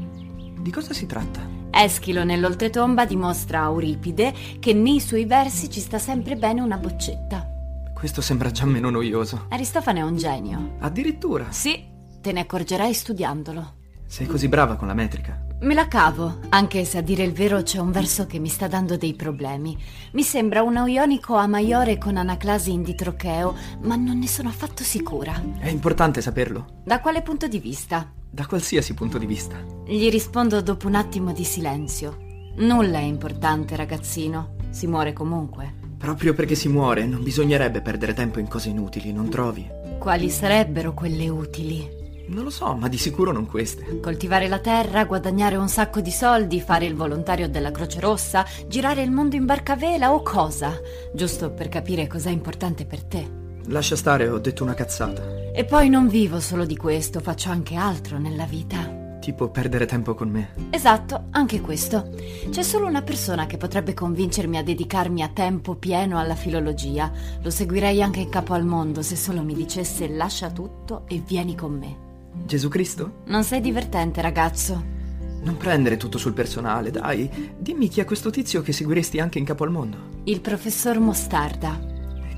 Di 0.59 0.69
cosa 0.69 0.91
si 0.91 1.05
tratta? 1.05 1.39
Eschilo 1.71 2.25
nell'oltretomba 2.25 3.05
dimostra 3.05 3.61
a 3.61 3.67
Euripide 3.67 4.33
che 4.59 4.73
nei 4.73 4.99
suoi 4.99 5.23
versi 5.23 5.69
ci 5.69 5.79
sta 5.79 5.97
sempre 5.97 6.35
bene 6.35 6.59
una 6.59 6.75
boccetta. 6.75 7.47
Questo 7.93 8.19
sembra 8.19 8.51
già 8.51 8.65
meno 8.65 8.89
noioso. 8.89 9.45
Aristofane 9.47 10.01
è 10.01 10.03
un 10.03 10.17
genio. 10.17 10.75
Addirittura? 10.79 11.53
Sì, 11.53 11.85
te 12.19 12.33
ne 12.33 12.41
accorgerai 12.41 12.93
studiandolo. 12.93 13.75
Sei 14.05 14.27
così 14.27 14.49
brava 14.49 14.75
con 14.75 14.89
la 14.89 14.93
metrica. 14.93 15.46
Me 15.59 15.73
la 15.73 15.87
cavo, 15.87 16.37
anche 16.49 16.85
se 16.85 16.99
a 16.99 17.01
dire 17.01 17.23
il 17.23 17.31
vero 17.31 17.63
c'è 17.63 17.79
un 17.79 17.91
verso 17.91 18.27
che 18.27 18.37
mi 18.37 18.47
sta 18.47 18.67
dando 18.67 18.95
dei 18.95 19.15
problemi. 19.15 19.75
Mi 20.11 20.21
sembra 20.21 20.61
un 20.61 20.83
ionico 20.87 21.33
a 21.33 21.47
maiore 21.47 21.97
con 21.97 22.15
anaclasi 22.15 22.71
in 22.71 22.83
ditrocheo, 22.83 23.55
ma 23.81 23.95
non 23.95 24.19
ne 24.19 24.27
sono 24.27 24.49
affatto 24.49 24.83
sicura. 24.83 25.33
È 25.57 25.67
importante 25.67 26.21
saperlo. 26.21 26.81
Da 26.83 26.99
quale 26.99 27.23
punto 27.23 27.47
di 27.47 27.57
vista? 27.57 28.07
Da 28.29 28.45
qualsiasi 28.45 28.93
punto 28.93 29.17
di 29.17 29.25
vista. 29.25 29.55
Gli 29.83 30.11
rispondo 30.11 30.61
dopo 30.61 30.85
un 30.85 30.93
attimo 30.93 31.31
di 31.31 31.43
silenzio. 31.43 32.17
Nulla 32.57 32.99
è 32.99 33.03
importante, 33.03 33.75
ragazzino. 33.75 34.57
Si 34.69 34.85
muore 34.85 35.11
comunque. 35.11 35.73
Proprio 35.97 36.35
perché 36.35 36.53
si 36.53 36.69
muore, 36.69 37.07
non 37.07 37.23
bisognerebbe 37.23 37.81
perdere 37.81 38.13
tempo 38.13 38.37
in 38.37 38.47
cose 38.47 38.69
inutili, 38.69 39.11
non 39.11 39.27
trovi? 39.29 39.67
Quali 39.97 40.29
sarebbero 40.29 40.93
quelle 40.93 41.27
utili? 41.29 41.96
Non 42.27 42.43
lo 42.43 42.49
so, 42.49 42.75
ma 42.75 42.87
di 42.87 42.97
sicuro 42.97 43.31
non 43.31 43.45
queste. 43.45 43.99
Coltivare 43.99 44.47
la 44.47 44.59
terra, 44.59 45.05
guadagnare 45.05 45.55
un 45.55 45.69
sacco 45.69 46.01
di 46.01 46.11
soldi, 46.11 46.59
fare 46.59 46.85
il 46.85 46.95
volontario 46.95 47.47
della 47.47 47.71
Croce 47.71 47.99
Rossa, 47.99 48.45
girare 48.67 49.01
il 49.01 49.11
mondo 49.11 49.35
in 49.35 49.45
barca 49.45 49.73
a 49.73 49.77
vela 49.77 50.13
o 50.13 50.21
cosa? 50.21 50.77
Giusto 51.13 51.51
per 51.51 51.69
capire 51.69 52.07
cos'è 52.07 52.29
importante 52.29 52.85
per 52.85 53.03
te. 53.03 53.29
Lascia 53.67 53.95
stare, 53.95 54.27
ho 54.27 54.39
detto 54.39 54.63
una 54.63 54.73
cazzata. 54.73 55.51
E 55.53 55.65
poi 55.65 55.89
non 55.89 56.07
vivo 56.07 56.39
solo 56.39 56.65
di 56.65 56.75
questo, 56.75 57.19
faccio 57.19 57.49
anche 57.49 57.75
altro 57.75 58.17
nella 58.17 58.45
vita. 58.45 59.05
Tipo 59.19 59.49
perdere 59.49 59.85
tempo 59.85 60.13
con 60.13 60.29
me. 60.29 60.53
Esatto, 60.69 61.25
anche 61.31 61.59
questo. 61.59 62.09
C'è 62.49 62.63
solo 62.63 62.87
una 62.87 63.01
persona 63.01 63.45
che 63.45 63.57
potrebbe 63.57 63.93
convincermi 63.93 64.57
a 64.57 64.63
dedicarmi 64.63 65.21
a 65.21 65.29
tempo 65.29 65.75
pieno 65.75 66.17
alla 66.17 66.35
filologia. 66.35 67.11
Lo 67.41 67.49
seguirei 67.49 68.01
anche 68.01 68.21
in 68.21 68.29
capo 68.29 68.53
al 68.53 68.63
mondo 68.63 69.01
se 69.01 69.17
solo 69.17 69.43
mi 69.43 69.53
dicesse 69.53 70.07
lascia 70.07 70.49
tutto 70.49 71.03
e 71.07 71.21
vieni 71.25 71.55
con 71.55 71.73
me. 71.77 72.06
Gesù 72.45 72.69
Cristo? 72.69 73.21
Non 73.25 73.43
sei 73.43 73.61
divertente, 73.61 74.21
ragazzo. 74.21 74.95
Non 75.41 75.57
prendere 75.57 75.97
tutto 75.97 76.17
sul 76.17 76.33
personale, 76.33 76.91
dai. 76.91 77.55
Dimmi 77.57 77.87
chi 77.87 77.99
è 77.99 78.05
questo 78.05 78.29
tizio 78.29 78.61
che 78.61 78.73
seguiresti 78.73 79.19
anche 79.19 79.39
in 79.39 79.45
capo 79.45 79.63
al 79.63 79.71
mondo. 79.71 79.97
Il 80.23 80.41
professor 80.41 80.99
Mostarda. 80.99 81.79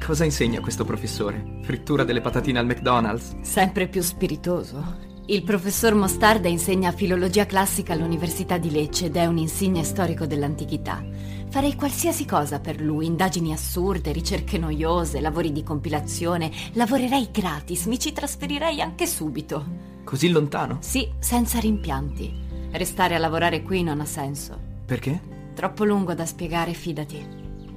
Cosa 0.04 0.26
insegna 0.26 0.62
questo 0.62 0.86
professore? 0.86 1.60
Frittura 1.64 2.04
delle 2.04 2.22
patatine 2.22 2.60
al 2.60 2.66
McDonald's? 2.66 3.36
Sempre 3.42 3.88
più 3.88 4.02
spiritoso. 4.02 5.08
Il 5.26 5.44
professor 5.44 5.94
Mostarda 5.94 6.48
insegna 6.48 6.92
filologia 6.92 7.46
classica 7.46 7.94
all'Università 7.94 8.58
di 8.58 8.72
Lecce 8.72 9.06
ed 9.06 9.16
è 9.16 9.28
un 9.28 9.38
insigne 9.38 9.84
storico 9.84 10.26
dell'antichità. 10.26 11.04
Farei 11.50 11.74
qualsiasi 11.76 12.26
cosa 12.26 12.60
per 12.60 12.80
lui, 12.80 13.08
indagini 13.08 13.52
assurde, 13.52 14.12
ricerche 14.12 14.60
noiose, 14.60 15.20
lavori 15.20 15.52
di 15.52 15.64
compilazione. 15.64 16.52
Lavorerei 16.74 17.30
gratis, 17.32 17.86
mi 17.88 17.98
ci 17.98 18.14
trasferirei 18.14 18.82
anche 18.82 19.08
subito. 19.08 19.66
Così 20.04 20.30
lontano? 20.30 20.78
Sì, 20.82 21.10
senza 21.18 21.58
rimpianti. 21.58 22.32
Restare 22.72 23.16
a 23.16 23.18
lavorare 23.18 23.64
qui 23.64 23.82
non 23.82 24.00
ha 24.00 24.06
senso. 24.06 24.60
Perché? 24.86 25.20
Troppo 25.56 25.86
lungo 25.86 26.14
da 26.14 26.28
spiegare, 26.28 26.74
fidati. 26.74 27.26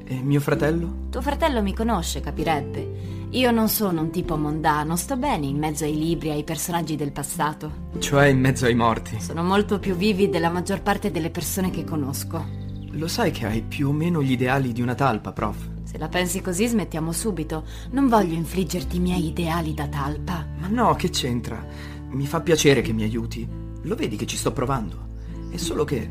E 0.05 0.15
mio 0.17 0.41
fratello? 0.41 1.07
Tuo 1.09 1.23
fratello 1.23 1.63
mi 1.63 1.73
conosce, 1.73 2.21
capirebbe. 2.21 3.31
Io 3.31 3.51
non 3.53 3.71
sono 3.71 4.03
un 4.03 4.11
tipo 4.11 4.37
mondano, 4.37 4.97
sto 4.97 5.17
bene 5.17 5.47
in 5.47 5.57
mezzo 5.57 5.85
ai 5.85 5.97
libri 5.97 6.29
e 6.29 6.33
ai 6.33 6.45
personaggi 6.45 6.95
del 6.95 7.13
passato. 7.13 7.89
Cioè 7.99 8.27
in 8.27 8.39
mezzo 8.39 8.67
ai 8.67 8.75
morti. 8.75 9.19
Sono 9.19 9.43
molto 9.43 9.79
più 9.79 9.95
vivi 9.95 10.29
della 10.29 10.51
maggior 10.51 10.83
parte 10.83 11.11
delle 11.11 11.31
persone 11.31 11.71
che 11.71 11.85
conosco. 11.85 12.62
Lo 12.97 13.09
sai 13.09 13.31
che 13.31 13.47
hai 13.47 13.63
più 13.63 13.89
o 13.89 13.93
meno 13.93 14.23
gli 14.23 14.33
ideali 14.33 14.73
di 14.73 14.83
una 14.83 14.95
talpa, 14.95 15.33
prof? 15.33 15.71
Se 15.85 15.97
la 15.97 16.09
pensi 16.09 16.43
così 16.43 16.67
smettiamo 16.67 17.11
subito. 17.11 17.65
Non 17.93 18.07
voglio 18.07 18.35
infliggerti 18.35 18.97
i 18.97 19.01
miei 19.01 19.29
ideali 19.29 19.73
da 19.73 19.89
talpa. 19.89 20.47
Ma 20.59 20.69
no, 20.69 20.95
che 20.95 21.09
c'entra? 21.09 21.67
Mi 22.11 22.27
fa 22.27 22.43
piacere 22.43 22.83
che 22.83 22.93
mi 22.93 23.03
aiuti. 23.03 23.49
Lo 23.83 23.95
vedi 23.95 24.17
che 24.17 24.27
ci 24.27 24.37
sto 24.37 24.53
provando. 24.53 25.09
È 25.51 25.57
solo 25.57 25.85
che, 25.85 26.07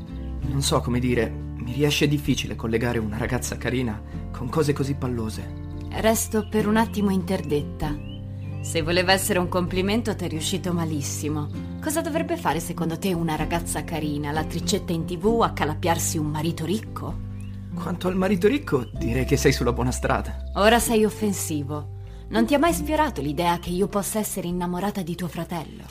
non 0.48 0.64
so 0.64 0.82
come 0.82 1.00
dire, 1.00 1.30
mi 1.30 1.72
riesce 1.72 2.08
difficile 2.08 2.56
collegare 2.56 2.98
una 2.98 3.18
ragazza 3.18 3.58
carina 3.58 4.02
con 4.32 4.50
cose 4.50 4.74
così 4.74 4.96
pallose. 4.96 5.60
Resto 6.00 6.48
per 6.50 6.68
un 6.68 6.78
attimo 6.78 7.12
interdetta. 7.12 8.11
Se 8.62 8.84
voleva 8.84 9.12
essere 9.12 9.40
un 9.40 9.50
complimento, 9.50 10.16
ti 10.16 10.26
è 10.26 10.28
riuscito 10.28 10.72
malissimo. 10.72 11.48
Cosa 11.82 12.02
dovrebbe 12.02 12.38
fare 12.38 12.60
secondo 12.60 12.98
te 13.00 13.12
una 13.12 13.36
ragazza 13.36 13.84
carina, 13.84 14.32
la 14.32 14.44
triccetta 14.44 14.94
in 14.94 15.04
tv, 15.06 15.42
a 15.42 15.52
calappiarsi 15.52 16.20
un 16.20 16.28
marito 16.28 16.64
ricco? 16.64 17.30
Quanto 17.74 18.08
al 18.08 18.16
marito 18.16 18.48
ricco, 18.48 18.86
direi 18.94 19.26
che 19.26 19.36
sei 19.36 19.52
sulla 19.52 19.74
buona 19.74 19.92
strada. 19.92 20.52
Ora 20.54 20.80
sei 20.80 21.04
offensivo. 21.06 22.00
Non 22.30 22.46
ti 22.46 22.54
ha 22.54 22.60
mai 22.60 22.74
sfiorato 22.74 23.20
l'idea 23.20 23.58
che 23.58 23.72
io 23.72 23.88
possa 23.88 24.20
essere 24.20 24.48
innamorata 24.48 25.02
di 25.02 25.16
tuo 25.16 25.28
fratello? 25.28 25.84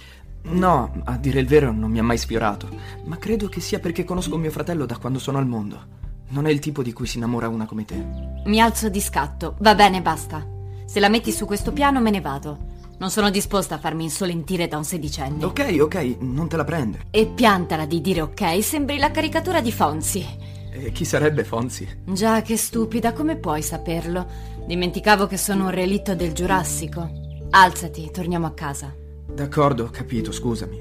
No, 0.42 1.02
a 1.04 1.16
dire 1.16 1.40
il 1.40 1.46
vero 1.48 1.72
non 1.72 1.90
mi 1.90 1.98
ha 1.98 2.04
mai 2.04 2.18
sfiorato, 2.18 2.68
ma 3.04 3.18
credo 3.18 3.48
che 3.48 3.60
sia 3.60 3.80
perché 3.80 4.04
conosco 4.04 4.38
mio 4.38 4.50
fratello 4.50 4.86
da 4.86 4.96
quando 4.96 5.18
sono 5.18 5.38
al 5.38 5.46
mondo. 5.46 5.98
Non 6.28 6.46
è 6.46 6.50
il 6.50 6.60
tipo 6.60 6.84
di 6.84 6.92
cui 6.92 7.06
si 7.06 7.16
innamora 7.16 7.48
una 7.48 7.66
come 7.66 7.84
te. 7.84 8.02
Mi 8.44 8.60
alzo 8.60 8.88
di 8.88 9.00
scatto. 9.00 9.56
Va 9.58 9.74
bene, 9.74 10.00
basta. 10.00 10.58
Se 10.90 10.98
la 10.98 11.08
metti 11.08 11.30
su 11.30 11.46
questo 11.46 11.72
piano 11.72 12.00
me 12.00 12.10
ne 12.10 12.20
vado. 12.20 12.58
Non 12.98 13.10
sono 13.10 13.30
disposta 13.30 13.76
a 13.76 13.78
farmi 13.78 14.02
insolentire 14.02 14.66
da 14.66 14.76
un 14.76 14.82
sedicenne. 14.82 15.44
Ok, 15.44 15.76
ok, 15.80 16.16
non 16.18 16.48
te 16.48 16.56
la 16.56 16.64
prendere. 16.64 17.04
E 17.12 17.28
piantala 17.28 17.86
di 17.86 18.00
dire 18.00 18.22
ok, 18.22 18.60
sembri 18.60 18.98
la 18.98 19.12
caricatura 19.12 19.60
di 19.60 19.70
Fonzi. 19.70 20.26
E 20.72 20.90
chi 20.90 21.04
sarebbe 21.04 21.44
Fonzi? 21.44 21.86
Già, 22.06 22.42
che 22.42 22.56
stupida, 22.56 23.12
come 23.12 23.36
puoi 23.36 23.62
saperlo? 23.62 24.26
Dimenticavo 24.66 25.28
che 25.28 25.36
sono 25.36 25.66
un 25.66 25.70
relitto 25.70 26.16
del 26.16 26.32
Giurassico. 26.32 27.08
Alzati, 27.50 28.10
torniamo 28.10 28.46
a 28.46 28.52
casa. 28.52 28.92
D'accordo, 29.32 29.84
ho 29.84 29.90
capito, 29.90 30.32
scusami. 30.32 30.76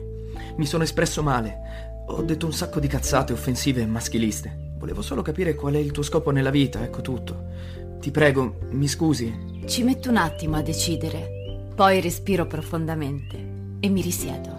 Mi 0.55 0.65
sono 0.65 0.81
espresso 0.81 1.21
male. 1.21 2.05
Ho 2.07 2.23
detto 2.23 2.47
un 2.47 2.53
sacco 2.53 2.79
di 2.79 2.87
cazzate 2.87 3.31
offensive 3.31 3.81
e 3.81 3.85
maschiliste. 3.85 4.71
Volevo 4.79 5.03
solo 5.03 5.21
capire 5.21 5.53
qual 5.53 5.75
è 5.75 5.77
il 5.77 5.91
tuo 5.91 6.01
scopo 6.01 6.31
nella 6.31 6.49
vita, 6.49 6.83
ecco 6.83 7.01
tutto. 7.01 7.45
Ti 7.99 8.11
prego, 8.11 8.55
mi 8.71 8.87
scusi. 8.87 9.58
Ci 9.69 9.83
metto 9.83 10.09
un 10.09 10.17
attimo 10.17 10.55
a 10.55 10.63
decidere, 10.63 11.67
poi 11.75 12.01
respiro 12.01 12.47
profondamente 12.47 13.37
e 13.79 13.87
mi 13.89 14.01
risiedo. 14.01 14.49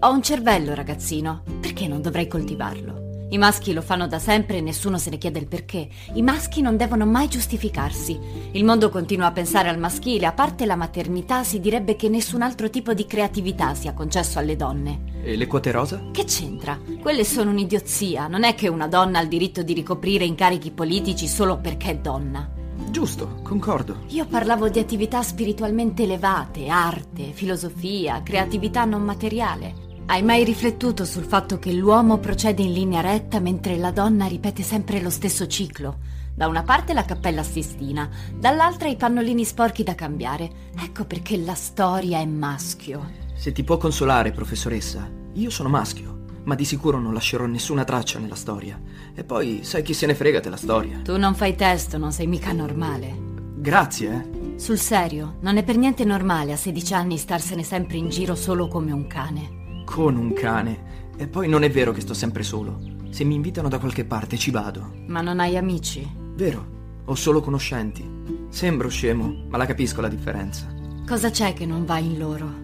Ho 0.00 0.10
un 0.10 0.22
cervello, 0.22 0.72
ragazzino, 0.72 1.42
perché 1.60 1.86
non 1.86 2.00
dovrei 2.00 2.26
coltivarlo? 2.26 3.26
I 3.28 3.36
maschi 3.36 3.74
lo 3.74 3.82
fanno 3.82 4.06
da 4.06 4.18
sempre 4.18 4.56
e 4.56 4.60
nessuno 4.62 4.96
se 4.96 5.10
ne 5.10 5.18
chiede 5.18 5.38
il 5.38 5.46
perché. 5.46 5.90
I 6.14 6.22
maschi 6.22 6.62
non 6.62 6.78
devono 6.78 7.04
mai 7.04 7.28
giustificarsi. 7.28 8.18
Il 8.52 8.64
mondo 8.64 8.88
continua 8.88 9.26
a 9.26 9.32
pensare 9.32 9.68
al 9.68 9.78
maschile, 9.78 10.24
a 10.24 10.32
parte 10.32 10.64
la 10.64 10.76
maternità 10.76 11.44
si 11.44 11.60
direbbe 11.60 11.94
che 11.94 12.08
nessun 12.08 12.40
altro 12.40 12.70
tipo 12.70 12.94
di 12.94 13.04
creatività 13.04 13.74
sia 13.74 13.92
concesso 13.92 14.38
alle 14.38 14.56
donne. 14.56 15.20
E 15.22 15.36
le 15.36 15.46
quote 15.46 15.70
rosa? 15.70 16.02
Che 16.10 16.24
c'entra? 16.24 16.80
Quelle 17.02 17.22
sono 17.22 17.50
un'idiozia. 17.50 18.28
Non 18.28 18.44
è 18.44 18.54
che 18.54 18.68
una 18.68 18.88
donna 18.88 19.18
ha 19.18 19.22
il 19.22 19.28
diritto 19.28 19.62
di 19.62 19.74
ricoprire 19.74 20.24
incarichi 20.24 20.70
politici 20.70 21.28
solo 21.28 21.58
perché 21.58 21.90
è 21.90 21.96
donna. 21.98 22.55
Giusto, 22.96 23.40
concordo. 23.42 24.04
Io 24.06 24.24
parlavo 24.24 24.70
di 24.70 24.78
attività 24.78 25.22
spiritualmente 25.22 26.04
elevate, 26.04 26.68
arte, 26.68 27.32
filosofia, 27.32 28.22
creatività 28.22 28.86
non 28.86 29.02
materiale. 29.02 29.74
Hai 30.06 30.22
mai 30.22 30.44
riflettuto 30.44 31.04
sul 31.04 31.24
fatto 31.24 31.58
che 31.58 31.74
l'uomo 31.74 32.16
procede 32.16 32.62
in 32.62 32.72
linea 32.72 33.02
retta 33.02 33.38
mentre 33.38 33.76
la 33.76 33.90
donna 33.90 34.24
ripete 34.24 34.62
sempre 34.62 35.02
lo 35.02 35.10
stesso 35.10 35.46
ciclo? 35.46 35.98
Da 36.34 36.46
una 36.46 36.62
parte 36.62 36.94
la 36.94 37.04
cappella 37.04 37.42
Sistina, 37.42 38.08
dall'altra 38.34 38.88
i 38.88 38.96
pannolini 38.96 39.44
sporchi 39.44 39.82
da 39.82 39.94
cambiare. 39.94 40.50
Ecco 40.82 41.04
perché 41.04 41.36
la 41.36 41.54
storia 41.54 42.20
è 42.20 42.24
maschio. 42.24 43.10
Se 43.34 43.52
ti 43.52 43.62
può 43.62 43.76
consolare, 43.76 44.32
professoressa, 44.32 45.06
io 45.34 45.50
sono 45.50 45.68
maschio, 45.68 46.15
ma 46.46 46.54
di 46.54 46.64
sicuro 46.64 46.98
non 46.98 47.12
lascerò 47.12 47.44
nessuna 47.44 47.84
traccia 47.84 48.18
nella 48.18 48.34
storia. 48.34 48.80
E 49.14 49.24
poi, 49.24 49.60
sai 49.62 49.82
chi 49.82 49.92
se 49.92 50.06
ne 50.06 50.14
frega 50.14 50.40
della 50.40 50.56
storia. 50.56 51.00
Tu 51.02 51.16
non 51.18 51.34
fai 51.34 51.56
testo, 51.56 51.98
non 51.98 52.12
sei 52.12 52.26
mica 52.26 52.52
normale. 52.52 53.14
Grazie, 53.56 54.12
eh. 54.12 54.58
Sul 54.58 54.78
serio, 54.78 55.36
non 55.40 55.56
è 55.56 55.64
per 55.64 55.76
niente 55.76 56.04
normale 56.04 56.52
a 56.52 56.56
16 56.56 56.94
anni 56.94 57.18
starsene 57.18 57.64
sempre 57.64 57.96
in 57.96 58.08
giro 58.08 58.36
solo 58.36 58.68
come 58.68 58.92
un 58.92 59.06
cane. 59.08 59.82
Con 59.84 60.16
un 60.16 60.32
cane. 60.32 61.10
E 61.16 61.26
poi 61.26 61.48
non 61.48 61.64
è 61.64 61.70
vero 61.70 61.92
che 61.92 62.00
sto 62.00 62.14
sempre 62.14 62.44
solo. 62.44 62.78
Se 63.10 63.24
mi 63.24 63.34
invitano 63.34 63.68
da 63.68 63.78
qualche 63.78 64.04
parte 64.04 64.38
ci 64.38 64.52
vado. 64.52 64.92
Ma 65.08 65.20
non 65.20 65.40
hai 65.40 65.56
amici? 65.56 66.08
Vero, 66.34 66.74
ho 67.04 67.14
solo 67.16 67.40
conoscenti. 67.40 68.08
Sembro 68.50 68.88
scemo, 68.88 69.46
ma 69.48 69.56
la 69.56 69.66
capisco 69.66 70.00
la 70.00 70.08
differenza. 70.08 70.72
Cosa 71.06 71.30
c'è 71.30 71.52
che 71.54 71.66
non 71.66 71.84
va 71.84 71.98
in 71.98 72.18
loro? 72.18 72.54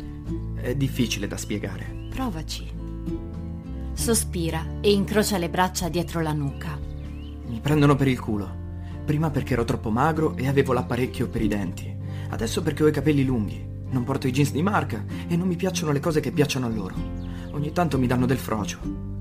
È 0.55 0.73
difficile 0.77 1.27
da 1.27 1.37
spiegare. 1.37 2.09
Provaci. 2.11 2.82
Sospira 4.03 4.67
e 4.81 4.91
incrocia 4.91 5.39
le 5.39 5.49
braccia 5.49 5.89
dietro 5.89 6.21
la 6.21 6.33
nuca. 6.33 6.77
Mi 7.47 7.61
prendono 7.61 7.95
per 7.95 8.09
il 8.09 8.19
culo. 8.19 8.51
Prima 9.05 9.31
perché 9.31 9.53
ero 9.53 9.63
troppo 9.63 9.91
magro 9.91 10.37
e 10.37 10.49
avevo 10.49 10.73
l'apparecchio 10.73 11.29
per 11.29 11.41
i 11.41 11.47
denti. 11.47 11.97
Adesso 12.31 12.65
perché 12.65 12.83
ho 12.83 12.89
i 12.89 12.93
capelli 12.93 13.25
lunghi. 13.25 13.65
Non 13.91 14.03
porto 14.03 14.27
i 14.27 14.33
jeans 14.33 14.51
di 14.51 14.61
marca 14.61 15.05
e 15.29 15.37
non 15.37 15.47
mi 15.47 15.55
piacciono 15.55 15.93
le 15.93 16.01
cose 16.01 16.19
che 16.19 16.33
piacciono 16.33 16.67
a 16.67 16.71
loro. 16.71 16.97
Ogni 17.53 17.71
tanto 17.71 17.97
mi 17.97 18.09
danno 18.09 18.27
del 18.27 18.39
frocio. 18.39 18.81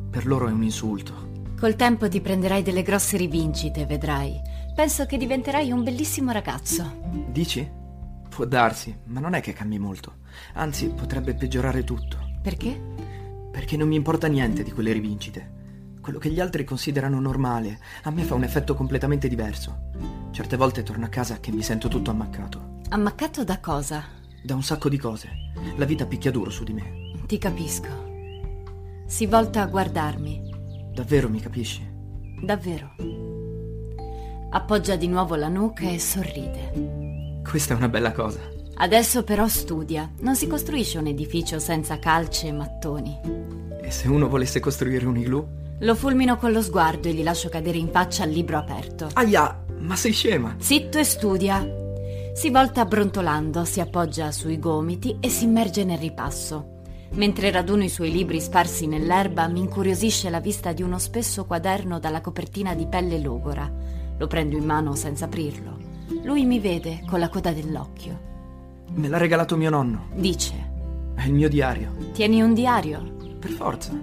Per 0.10 0.26
loro 0.26 0.48
è 0.48 0.52
un 0.52 0.64
insulto. 0.64 1.30
Col 1.60 1.76
tempo 1.76 2.10
ti 2.10 2.20
prenderai 2.20 2.64
delle 2.64 2.82
grosse 2.82 3.18
rivincite, 3.18 3.86
vedrai. 3.86 4.42
Penso 4.74 5.06
che 5.06 5.18
diventerai 5.18 5.72
un 5.72 5.84
bellissimo 5.84 6.32
ragazzo. 6.32 6.92
Dici? 7.30 7.70
Può 8.28 8.46
darsi, 8.46 8.98
ma 9.04 9.20
non 9.20 9.36
è 9.36 9.42
che 9.42 9.54
cambi 9.54 9.78
molto. 9.78 10.22
Anzi, 10.54 10.88
potrebbe 10.88 11.36
peggiorare 11.36 11.84
tutto. 11.84 12.18
Perché? 12.42 13.20
Perché 13.52 13.78
non 13.78 13.88
mi 13.88 13.96
importa 13.96 14.28
niente 14.28 14.64
di 14.64 14.72
quelle 14.72 14.94
rivincite. 14.94 15.60
Quello 16.02 16.18
che 16.18 16.30
gli 16.30 16.40
altri 16.40 16.64
considerano 16.64 17.20
normale, 17.20 17.80
a 18.04 18.10
me 18.10 18.24
fa 18.24 18.34
un 18.34 18.44
effetto 18.44 18.74
completamente 18.74 19.28
diverso. 19.28 19.90
Certe 20.32 20.58
volte 20.58 20.84
torno 20.84 21.06
a 21.06 21.10
casa 21.10 21.40
che 21.40 21.52
mi 21.52 21.62
sento 21.62 21.88
tutto 21.88 22.10
ammaccato. 22.10 22.80
Ammaccato 22.90 23.44
da 23.44 23.60
cosa? 23.60 24.04
Da 24.42 24.56
un 24.56 24.64
sacco 24.64 24.90
di 24.90 24.98
cose. 24.98 25.30
La 25.76 25.86
vita 25.86 26.06
picchia 26.06 26.32
duro 26.32 26.50
su 26.50 26.64
di 26.64 26.74
me. 26.74 27.14
Ti 27.28 27.38
capisco. 27.38 28.10
Si 29.06 29.26
volta 29.28 29.62
a 29.62 29.68
guardarmi. 29.68 30.42
Davvero 30.94 31.30
mi 31.30 31.40
capisci? 31.40 31.88
Davvero. 32.42 32.96
Appoggia 34.50 34.96
di 34.96 35.08
nuovo 35.08 35.36
la 35.36 35.50
nuca 35.50 35.90
e 35.90 36.00
sorride. 36.00 37.42
Questa 37.44 37.74
è 37.74 37.78
una 37.78 37.90
bella 37.90 38.12
cosa. 38.12 38.40
Adesso 38.82 39.24
però 39.24 39.48
studia. 39.48 40.10
Non 40.22 40.36
si 40.36 40.48
costruisce 40.48 40.98
un 40.98 41.06
edificio 41.06 41.60
senza 41.60 42.00
calce 42.00 42.48
e 42.48 42.52
mattoni. 42.52 43.20
E 43.80 43.92
se 43.92 44.08
uno 44.08 44.28
volesse 44.28 44.60
costruire 44.60 45.06
un 45.06 45.18
igloo? 45.18 45.48
Lo 45.82 45.94
fulmino 45.94 46.36
con 46.38 46.52
lo 46.52 46.64
sguardo 46.64 47.08
e 47.08 47.14
gli 47.14 47.22
lascio 47.22 47.48
cadere 47.48 47.78
in 47.78 47.90
faccia 47.90 48.24
il 48.24 48.32
libro 48.32 48.58
aperto. 48.58 49.10
Aia, 49.14 49.66
ma 49.78 49.96
sei 49.96 50.14
scema! 50.14 50.56
Zitto 50.58 50.98
e 50.98 51.04
studia. 51.04 51.64
Si 52.34 52.50
volta 52.50 52.84
brontolando, 52.86 53.66
si 53.66 53.82
appoggia 53.82 54.32
sui 54.32 54.58
gomiti 54.58 55.16
e 55.20 55.30
si 55.30 55.44
immerge 55.44 55.84
nel 55.84 56.00
ripasso. 56.00 56.80
Mentre 57.12 57.52
raduno 57.52 57.84
i 57.84 57.90
suoi 57.90 58.12
libri 58.12 58.42
sparsi 58.42 58.88
nell'erba, 58.88 59.48
mi 59.48 59.60
incuriosisce 59.60 60.32
la 60.32 60.40
vista 60.40 60.74
di 60.74 60.82
uno 60.82 60.98
spesso 60.98 61.46
quaderno 61.46 62.00
dalla 62.00 62.22
copertina 62.22 62.74
di 62.74 62.88
pelle 62.88 63.20
logora. 63.20 63.72
Lo 64.18 64.26
prendo 64.26 64.58
in 64.58 64.66
mano 64.66 64.96
senza 64.96 65.26
aprirlo. 65.26 65.78
Lui 66.24 66.46
mi 66.46 66.60
vede 66.60 67.04
con 67.08 67.20
la 67.20 67.30
coda 67.30 67.52
dell'occhio. 67.52 68.30
Me 68.94 69.08
l'ha 69.08 69.18
regalato 69.18 69.56
mio 69.56 69.70
nonno. 69.70 70.08
Dice: 70.16 70.54
È 71.16 71.26
il 71.26 71.34
mio 71.34 71.48
diario. 71.48 71.96
Tieni 72.14 72.42
un 72.42 72.54
diario? 72.54 73.02
Per 73.40 73.52
forza. 73.52 73.94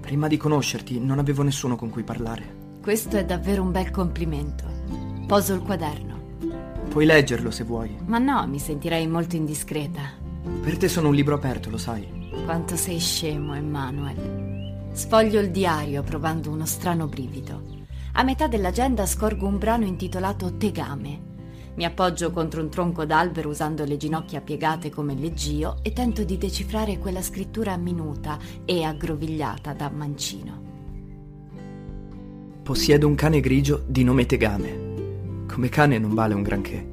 Prima 0.00 0.26
di 0.26 0.36
conoscerti 0.36 0.98
non 0.98 1.18
avevo 1.18 1.42
nessuno 1.42 1.76
con 1.76 1.90
cui 1.90 2.02
parlare. 2.02 2.60
Questo 2.82 3.16
è 3.16 3.24
davvero 3.24 3.62
un 3.62 3.70
bel 3.70 3.90
complimento. 3.90 4.64
Poso 5.28 5.54
il 5.54 5.62
quaderno. 5.62 6.20
Puoi 6.88 7.06
leggerlo 7.06 7.52
se 7.52 7.62
vuoi. 7.62 7.96
Ma 8.06 8.18
no, 8.18 8.44
mi 8.48 8.58
sentirei 8.58 9.06
molto 9.06 9.36
indiscreta. 9.36 10.00
Per 10.62 10.76
te 10.76 10.88
sono 10.88 11.08
un 11.08 11.14
libro 11.14 11.36
aperto, 11.36 11.70
lo 11.70 11.78
sai. 11.78 12.30
Quanto 12.44 12.76
sei 12.76 12.98
scemo, 12.98 13.54
Emmanuel. 13.54 14.88
Sfoglio 14.92 15.38
il 15.38 15.52
diario 15.52 16.02
provando 16.02 16.50
uno 16.50 16.66
strano 16.66 17.06
brivido. 17.06 17.62
A 18.14 18.24
metà 18.24 18.48
dell'agenda 18.48 19.06
scorgo 19.06 19.46
un 19.46 19.58
brano 19.58 19.86
intitolato 19.86 20.56
Tegame. 20.56 21.30
Mi 21.74 21.84
appoggio 21.84 22.30
contro 22.30 22.62
un 22.62 22.68
tronco 22.68 23.04
d'albero 23.04 23.48
usando 23.48 23.84
le 23.84 23.96
ginocchia 23.96 24.40
piegate 24.40 24.90
come 24.90 25.14
leggio 25.14 25.78
e 25.82 25.92
tento 25.92 26.24
di 26.24 26.36
decifrare 26.36 26.98
quella 26.98 27.22
scrittura 27.22 27.76
minuta 27.76 28.38
e 28.64 28.82
aggrovigliata 28.82 29.72
da 29.72 29.90
mancino. 29.90 30.70
Possiedo 32.62 33.06
un 33.06 33.14
cane 33.14 33.40
grigio 33.40 33.82
di 33.86 34.04
nome 34.04 34.26
Tegame. 34.26 35.44
Come 35.48 35.68
cane 35.68 35.98
non 35.98 36.14
vale 36.14 36.34
un 36.34 36.42
granché. 36.42 36.86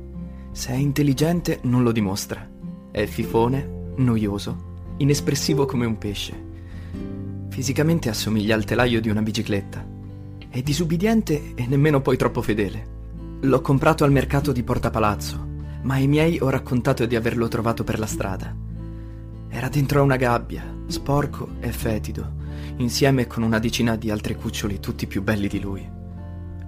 Se 0.52 0.72
è 0.72 0.76
intelligente 0.76 1.60
non 1.64 1.84
lo 1.84 1.92
dimostra. 1.92 2.50
È 2.92 3.06
fifone, 3.06 3.94
noioso 3.98 4.68
inespressivo 5.00 5.66
come 5.66 5.86
un 5.86 5.98
pesce. 5.98 6.48
Fisicamente 7.50 8.10
assomiglia 8.10 8.56
al 8.56 8.66
telaio 8.66 9.02
di 9.02 9.10
una 9.10 9.22
bicicletta. 9.22 9.86
È 10.50 10.62
disubbidiente 10.62 11.54
e 11.56 11.68
nemmeno 11.68 12.02
poi 12.02 12.18
troppo 12.18 12.42
fedele. 12.42 12.98
L'ho 13.44 13.62
comprato 13.62 14.04
al 14.04 14.12
mercato 14.12 14.52
di 14.52 14.64
Porta 14.64 14.90
Palazzo, 14.90 15.48
ma 15.84 15.94
ai 15.94 16.08
miei 16.08 16.40
ho 16.42 16.50
raccontato 16.50 17.06
di 17.06 17.16
averlo 17.16 17.48
trovato 17.48 17.86
per 17.86 17.98
la 17.98 18.06
strada. 18.06 18.54
Era 19.48 19.70
dentro 19.70 20.02
a 20.02 20.04
una 20.04 20.18
gabbia, 20.18 20.62
sporco 20.88 21.48
e 21.62 21.72
fetido, 21.72 22.34
insieme 22.78 23.28
con 23.28 23.44
una 23.44 23.58
decina 23.58 23.96
di 23.96 24.12
altri 24.12 24.36
cuccioli 24.36 24.82
tutti 24.82 25.08
più 25.08 25.24
belli 25.24 25.48
di 25.48 25.62
lui. 25.62 25.90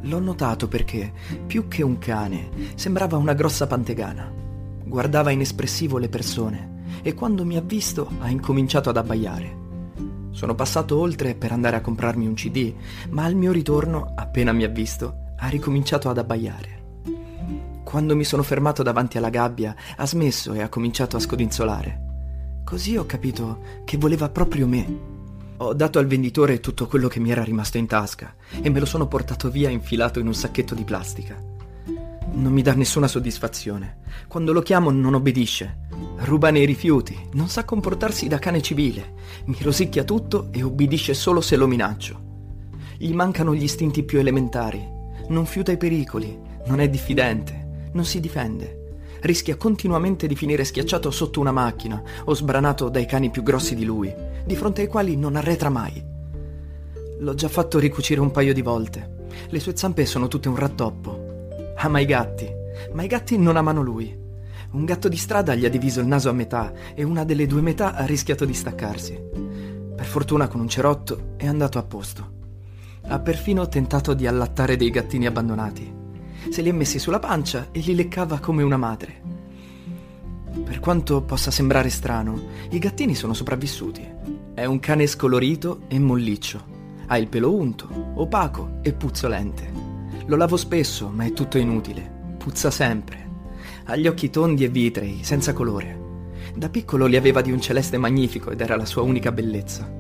L'ho 0.04 0.20
notato 0.20 0.70
perché, 0.70 1.12
più 1.46 1.68
che 1.68 1.84
un 1.84 1.98
cane, 1.98 2.50
sembrava 2.76 3.18
una 3.18 3.34
grossa 3.34 3.68
pantegana. 3.68 4.32
Guardava 4.86 5.32
inespressivo 5.32 5.98
le 5.98 6.08
persone 6.08 6.84
e 7.02 7.14
quando 7.14 7.44
mi 7.44 7.58
ha 7.58 7.62
visto 7.62 8.10
ha 8.20 8.30
incominciato 8.30 8.90
ad 8.90 8.96
abbaiare. 8.96 9.58
Sono 10.30 10.56
passato 10.56 10.98
oltre 10.98 11.36
per 11.36 11.52
andare 11.52 11.76
a 11.76 11.82
comprarmi 11.82 12.26
un 12.26 12.34
CD, 12.34 12.74
ma 13.10 13.26
al 13.26 13.36
mio 13.36 13.52
ritorno, 13.52 14.14
appena 14.16 14.54
mi 14.54 14.64
ha 14.64 14.70
visto, 14.70 15.21
ha 15.44 15.48
ricominciato 15.48 16.10
ad 16.10 16.18
abbaiare. 16.18 16.80
Quando 17.84 18.16
mi 18.16 18.24
sono 18.24 18.44
fermato 18.44 18.84
davanti 18.84 19.18
alla 19.18 19.30
gabbia, 19.30 19.76
ha 19.98 20.06
smesso 20.06 20.54
e 20.54 20.62
ha 20.62 20.70
cominciato 20.70 21.18
a 21.18 21.20
scodinzolare. 21.20 22.62
Così 22.64 22.96
ho 22.96 23.06
capito 23.06 23.60
che 23.84 23.98
voleva 23.98 24.30
proprio 24.30 24.68
me. 24.68 25.10
Ho 25.58 25.74
dato 25.74 26.00
al 26.00 26.06
venditore 26.06 26.60
tutto 26.60 26.88
quello 26.88 27.08
che 27.08 27.20
mi 27.20 27.32
era 27.32 27.44
rimasto 27.44 27.78
in 27.78 27.88
tasca 27.88 28.36
e 28.62 28.70
me 28.70 28.80
lo 28.80 28.86
sono 28.86 29.08
portato 29.08 29.50
via 29.50 29.70
infilato 29.70 30.20
in 30.20 30.28
un 30.28 30.34
sacchetto 30.34 30.76
di 30.76 30.84
plastica. 30.84 31.36
Non 32.34 32.54
mi 32.54 32.62
dà 32.62 32.74
nessuna 32.74 33.08
soddisfazione. 33.08 33.98
Quando 34.28 34.54
lo 34.54 34.62
chiamo 34.62 34.92
non 34.92 35.16
obbedisce. 35.16 35.80
Ruba 36.20 36.52
nei 36.52 36.66
rifiuti, 36.66 37.18
non 37.34 37.48
sa 37.48 37.66
comportarsi 37.66 38.28
da 38.28 38.40
cane 38.40 38.62
civile, 38.62 39.14
mi 39.46 39.58
rosicchia 39.60 40.04
tutto 40.04 40.50
e 40.52 40.62
obbedisce 40.64 41.14
solo 41.16 41.42
se 41.42 41.56
lo 41.56 41.68
minaccio. 41.68 42.30
Gli 42.98 43.14
mancano 43.14 43.56
gli 43.56 43.64
istinti 43.64 44.04
più 44.04 44.20
elementari, 44.20 45.00
non 45.30 45.46
fiuta 45.46 45.72
i 45.72 45.78
pericoli, 45.78 46.40
non 46.66 46.80
è 46.80 46.90
diffidente, 46.90 47.90
non 47.94 48.06
si 48.06 48.20
difende. 48.20 48.80
Rischia 49.22 49.56
continuamente 49.56 50.28
di 50.28 50.36
finire 50.36 50.64
schiacciato 50.64 51.12
sotto 51.12 51.40
una 51.40 51.52
macchina 51.52 52.02
o 52.26 52.34
sbranato 52.34 52.90
dai 52.90 53.06
cani 53.06 53.30
più 53.30 53.44
grossi 53.44 53.76
di 53.76 53.86
lui, 53.86 54.14
di 54.46 54.56
fronte 54.56 54.82
ai 54.82 54.88
quali 54.88 55.16
non 55.16 55.36
arretra 55.36 55.70
mai. 55.70 56.04
L'ho 57.20 57.34
già 57.36 57.48
fatto 57.48 57.78
ricucire 57.80 58.20
un 58.20 58.32
paio 58.32 58.54
di 58.54 58.62
volte. 58.62 59.28
Le 59.50 59.60
sue 59.60 59.76
zampe 59.76 60.06
sono 60.06 60.28
tutte 60.28 60.50
un 60.50 60.56
rattoppo 60.56 61.32
Ama 61.84 62.00
i 62.00 62.06
gatti, 62.06 62.48
ma 62.94 63.02
i 63.02 63.08
gatti 63.08 63.40
non 63.40 63.58
amano 63.58 63.82
lui. 63.82 64.16
Un 64.74 64.86
gatto 64.86 65.08
di 65.10 65.18
strada 65.18 65.56
gli 65.56 65.66
ha 65.66 65.70
diviso 65.70 66.00
il 66.00 66.06
naso 66.06 66.30
a 66.30 66.34
metà 66.34 66.72
e 66.94 67.02
una 67.02 67.24
delle 67.24 67.48
due 67.48 67.62
metà 67.62 67.96
ha 67.96 68.06
rischiato 68.06 68.46
di 68.46 68.54
staccarsi. 68.54 69.20
Per 69.96 70.06
fortuna 70.06 70.48
con 70.48 70.60
un 70.60 70.70
cerotto 70.70 71.34
è 71.38 71.48
andato 71.48 71.80
a 71.80 71.84
posto. 71.84 72.41
Ha 73.12 73.20
perfino 73.20 73.68
tentato 73.68 74.14
di 74.14 74.26
allattare 74.26 74.78
dei 74.78 74.90
gattini 74.90 75.26
abbandonati. 75.26 75.94
Se 76.50 76.62
li 76.62 76.70
ha 76.70 76.74
messi 76.74 76.98
sulla 76.98 77.20
pancia 77.20 77.68
e 77.74 77.82
li 77.82 77.94
leccava 77.94 78.40
come 78.40 78.64
una 78.64 78.78
madre. 78.78 79.22
Per 80.64 80.80
quanto 80.80 81.22
possa 81.22 81.52
sembrare 81.52 81.90
strano, 81.90 82.42
i 82.70 82.80
gattini 82.80 83.14
sono 83.14 83.34
sopravvissuti. 83.34 84.08
È 84.54 84.64
un 84.64 84.80
cane 84.80 85.08
scolorito 85.08 85.82
e 85.90 86.00
molliccio. 86.00 86.64
Ha 87.08 87.18
il 87.18 87.28
pelo 87.28 87.54
unto, 87.54 88.14
opaco 88.14 88.78
e 88.82 88.94
puzzolente. 88.94 89.70
Lo 90.28 90.38
lavo 90.38 90.56
spesso, 90.56 91.10
ma 91.10 91.26
è 91.26 91.34
tutto 91.34 91.58
inutile. 91.58 92.36
Puzza 92.38 92.72
sempre. 92.72 93.28
Ha 93.88 93.98
gli 93.98 94.08
occhi 94.08 94.30
tondi 94.30 94.64
e 94.64 94.70
vitrei, 94.70 95.20
senza 95.24 95.52
colore. 95.52 96.00
Da 96.56 96.70
piccolo 96.70 97.08
li 97.08 97.18
aveva 97.18 97.42
di 97.42 97.52
un 97.52 97.60
celeste 97.60 97.98
magnifico 97.98 98.52
ed 98.52 98.62
era 98.62 98.78
la 98.78 98.86
sua 98.86 99.02
unica 99.02 99.34
bellezza. 99.34 100.00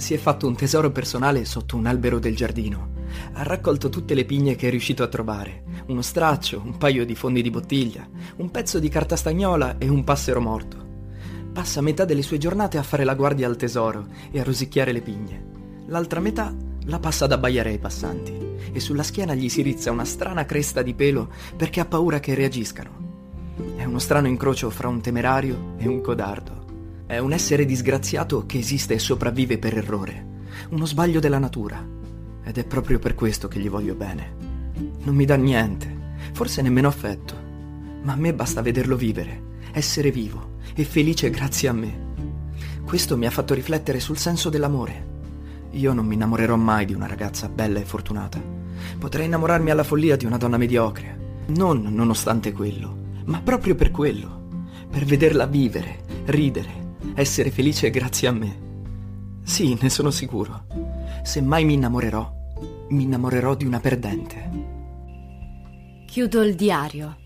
Si 0.00 0.14
è 0.14 0.16
fatto 0.16 0.46
un 0.46 0.56
tesoro 0.56 0.90
personale 0.90 1.44
sotto 1.44 1.76
un 1.76 1.84
albero 1.84 2.18
del 2.18 2.34
giardino. 2.34 2.92
Ha 3.34 3.42
raccolto 3.42 3.90
tutte 3.90 4.14
le 4.14 4.24
pigne 4.24 4.56
che 4.56 4.68
è 4.68 4.70
riuscito 4.70 5.02
a 5.02 5.08
trovare. 5.08 5.62
Uno 5.88 6.00
straccio, 6.00 6.62
un 6.64 6.78
paio 6.78 7.04
di 7.04 7.14
fondi 7.14 7.42
di 7.42 7.50
bottiglia, 7.50 8.08
un 8.36 8.50
pezzo 8.50 8.78
di 8.78 8.88
carta 8.88 9.14
stagnola 9.14 9.76
e 9.76 9.90
un 9.90 10.02
passero 10.02 10.40
morto. 10.40 10.78
Passa 11.52 11.82
metà 11.82 12.06
delle 12.06 12.22
sue 12.22 12.38
giornate 12.38 12.78
a 12.78 12.82
fare 12.82 13.04
la 13.04 13.14
guardia 13.14 13.46
al 13.46 13.56
tesoro 13.56 14.06
e 14.30 14.40
a 14.40 14.42
rosicchiare 14.42 14.92
le 14.92 15.02
pigne. 15.02 15.44
L'altra 15.88 16.20
metà 16.20 16.50
la 16.86 16.98
passa 16.98 17.26
ad 17.26 17.32
abbaiare 17.32 17.68
ai 17.68 17.78
passanti 17.78 18.32
e 18.72 18.80
sulla 18.80 19.02
schiena 19.02 19.34
gli 19.34 19.50
si 19.50 19.60
rizza 19.60 19.90
una 19.90 20.06
strana 20.06 20.46
cresta 20.46 20.80
di 20.80 20.94
pelo 20.94 21.28
perché 21.54 21.78
ha 21.78 21.84
paura 21.84 22.20
che 22.20 22.34
reagiscano. 22.34 23.52
È 23.76 23.84
uno 23.84 23.98
strano 23.98 24.28
incrocio 24.28 24.70
fra 24.70 24.88
un 24.88 25.02
temerario 25.02 25.74
e 25.76 25.86
un 25.86 26.00
codardo. 26.00 26.59
È 27.10 27.18
un 27.18 27.32
essere 27.32 27.64
disgraziato 27.64 28.46
che 28.46 28.58
esiste 28.58 28.94
e 28.94 29.00
sopravvive 29.00 29.58
per 29.58 29.76
errore, 29.76 30.26
uno 30.68 30.86
sbaglio 30.86 31.18
della 31.18 31.40
natura. 31.40 31.84
Ed 32.44 32.56
è 32.56 32.64
proprio 32.64 33.00
per 33.00 33.16
questo 33.16 33.48
che 33.48 33.58
gli 33.58 33.68
voglio 33.68 33.96
bene. 33.96 34.32
Non 35.02 35.16
mi 35.16 35.24
dà 35.24 35.34
niente, 35.34 36.14
forse 36.32 36.62
nemmeno 36.62 36.86
affetto, 36.86 37.34
ma 38.04 38.12
a 38.12 38.16
me 38.16 38.32
basta 38.32 38.62
vederlo 38.62 38.94
vivere, 38.94 39.42
essere 39.72 40.12
vivo 40.12 40.58
e 40.72 40.84
felice 40.84 41.30
grazie 41.30 41.68
a 41.68 41.72
me. 41.72 41.98
Questo 42.84 43.16
mi 43.16 43.26
ha 43.26 43.30
fatto 43.30 43.54
riflettere 43.54 43.98
sul 43.98 44.16
senso 44.16 44.48
dell'amore. 44.48 45.06
Io 45.72 45.92
non 45.92 46.06
mi 46.06 46.14
innamorerò 46.14 46.54
mai 46.54 46.84
di 46.84 46.94
una 46.94 47.08
ragazza 47.08 47.48
bella 47.48 47.80
e 47.80 47.84
fortunata. 47.84 48.40
Potrei 49.00 49.26
innamorarmi 49.26 49.70
alla 49.70 49.82
follia 49.82 50.14
di 50.14 50.26
una 50.26 50.36
donna 50.36 50.58
mediocre. 50.58 51.42
Non 51.48 51.82
nonostante 51.90 52.52
quello, 52.52 52.96
ma 53.24 53.40
proprio 53.40 53.74
per 53.74 53.90
quello. 53.90 54.62
Per 54.88 55.04
vederla 55.04 55.46
vivere, 55.46 56.04
ridere, 56.26 56.79
essere 57.14 57.50
felice 57.50 57.90
grazie 57.90 58.28
a 58.28 58.32
me. 58.32 58.68
Sì, 59.42 59.76
ne 59.80 59.90
sono 59.90 60.10
sicuro. 60.10 60.64
Se 61.22 61.40
mai 61.40 61.64
mi 61.64 61.74
innamorerò, 61.74 62.32
mi 62.90 63.02
innamorerò 63.04 63.54
di 63.54 63.64
una 63.64 63.80
perdente. 63.80 64.50
Chiudo 66.06 66.42
il 66.42 66.54
diario. 66.54 67.16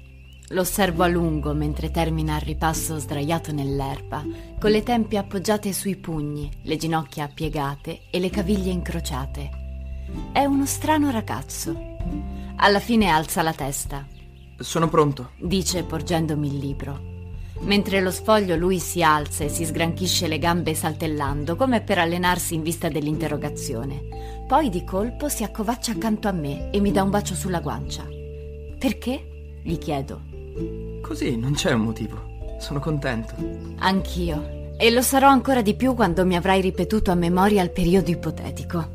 Lo 0.48 0.60
osservo 0.60 1.02
a 1.02 1.08
lungo 1.08 1.54
mentre 1.54 1.90
termina 1.90 2.36
il 2.36 2.42
ripasso 2.42 2.98
sdraiato 2.98 3.50
nell'erba, 3.50 4.22
con 4.58 4.70
le 4.70 4.82
tempie 4.82 5.18
appoggiate 5.18 5.72
sui 5.72 5.96
pugni, 5.96 6.50
le 6.62 6.76
ginocchia 6.76 7.28
piegate 7.28 8.02
e 8.10 8.18
le 8.18 8.30
caviglie 8.30 8.70
incrociate. 8.70 9.50
È 10.32 10.44
uno 10.44 10.66
strano 10.66 11.10
ragazzo. 11.10 11.74
Alla 12.56 12.78
fine 12.78 13.08
alza 13.08 13.42
la 13.42 13.54
testa. 13.54 14.06
Sono 14.58 14.88
pronto, 14.88 15.30
dice 15.38 15.82
porgendomi 15.82 16.46
il 16.46 16.58
libro. 16.58 17.13
Mentre 17.60 18.00
lo 18.00 18.10
sfoglio 18.10 18.56
lui 18.56 18.78
si 18.78 19.02
alza 19.02 19.44
e 19.44 19.48
si 19.48 19.64
sgranchisce 19.64 20.26
le 20.26 20.38
gambe 20.38 20.74
saltellando, 20.74 21.56
come 21.56 21.80
per 21.80 21.98
allenarsi 21.98 22.54
in 22.54 22.62
vista 22.62 22.88
dell'interrogazione. 22.88 24.44
Poi 24.46 24.68
di 24.68 24.84
colpo 24.84 25.28
si 25.28 25.44
accovaccia 25.44 25.92
accanto 25.92 26.28
a 26.28 26.32
me 26.32 26.70
e 26.70 26.80
mi 26.80 26.92
dà 26.92 27.02
un 27.02 27.10
bacio 27.10 27.34
sulla 27.34 27.60
guancia. 27.60 28.06
Perché? 28.78 29.60
gli 29.62 29.78
chiedo. 29.78 30.20
Così 31.00 31.36
non 31.36 31.54
c'è 31.54 31.72
un 31.72 31.80
motivo. 31.80 32.32
Sono 32.58 32.80
contento. 32.80 33.34
Anch'io. 33.78 34.72
E 34.76 34.90
lo 34.90 35.02
sarò 35.02 35.28
ancora 35.28 35.62
di 35.62 35.74
più 35.74 35.94
quando 35.94 36.26
mi 36.26 36.36
avrai 36.36 36.60
ripetuto 36.60 37.10
a 37.10 37.14
memoria 37.14 37.62
il 37.62 37.70
periodo 37.70 38.10
ipotetico. 38.10 38.93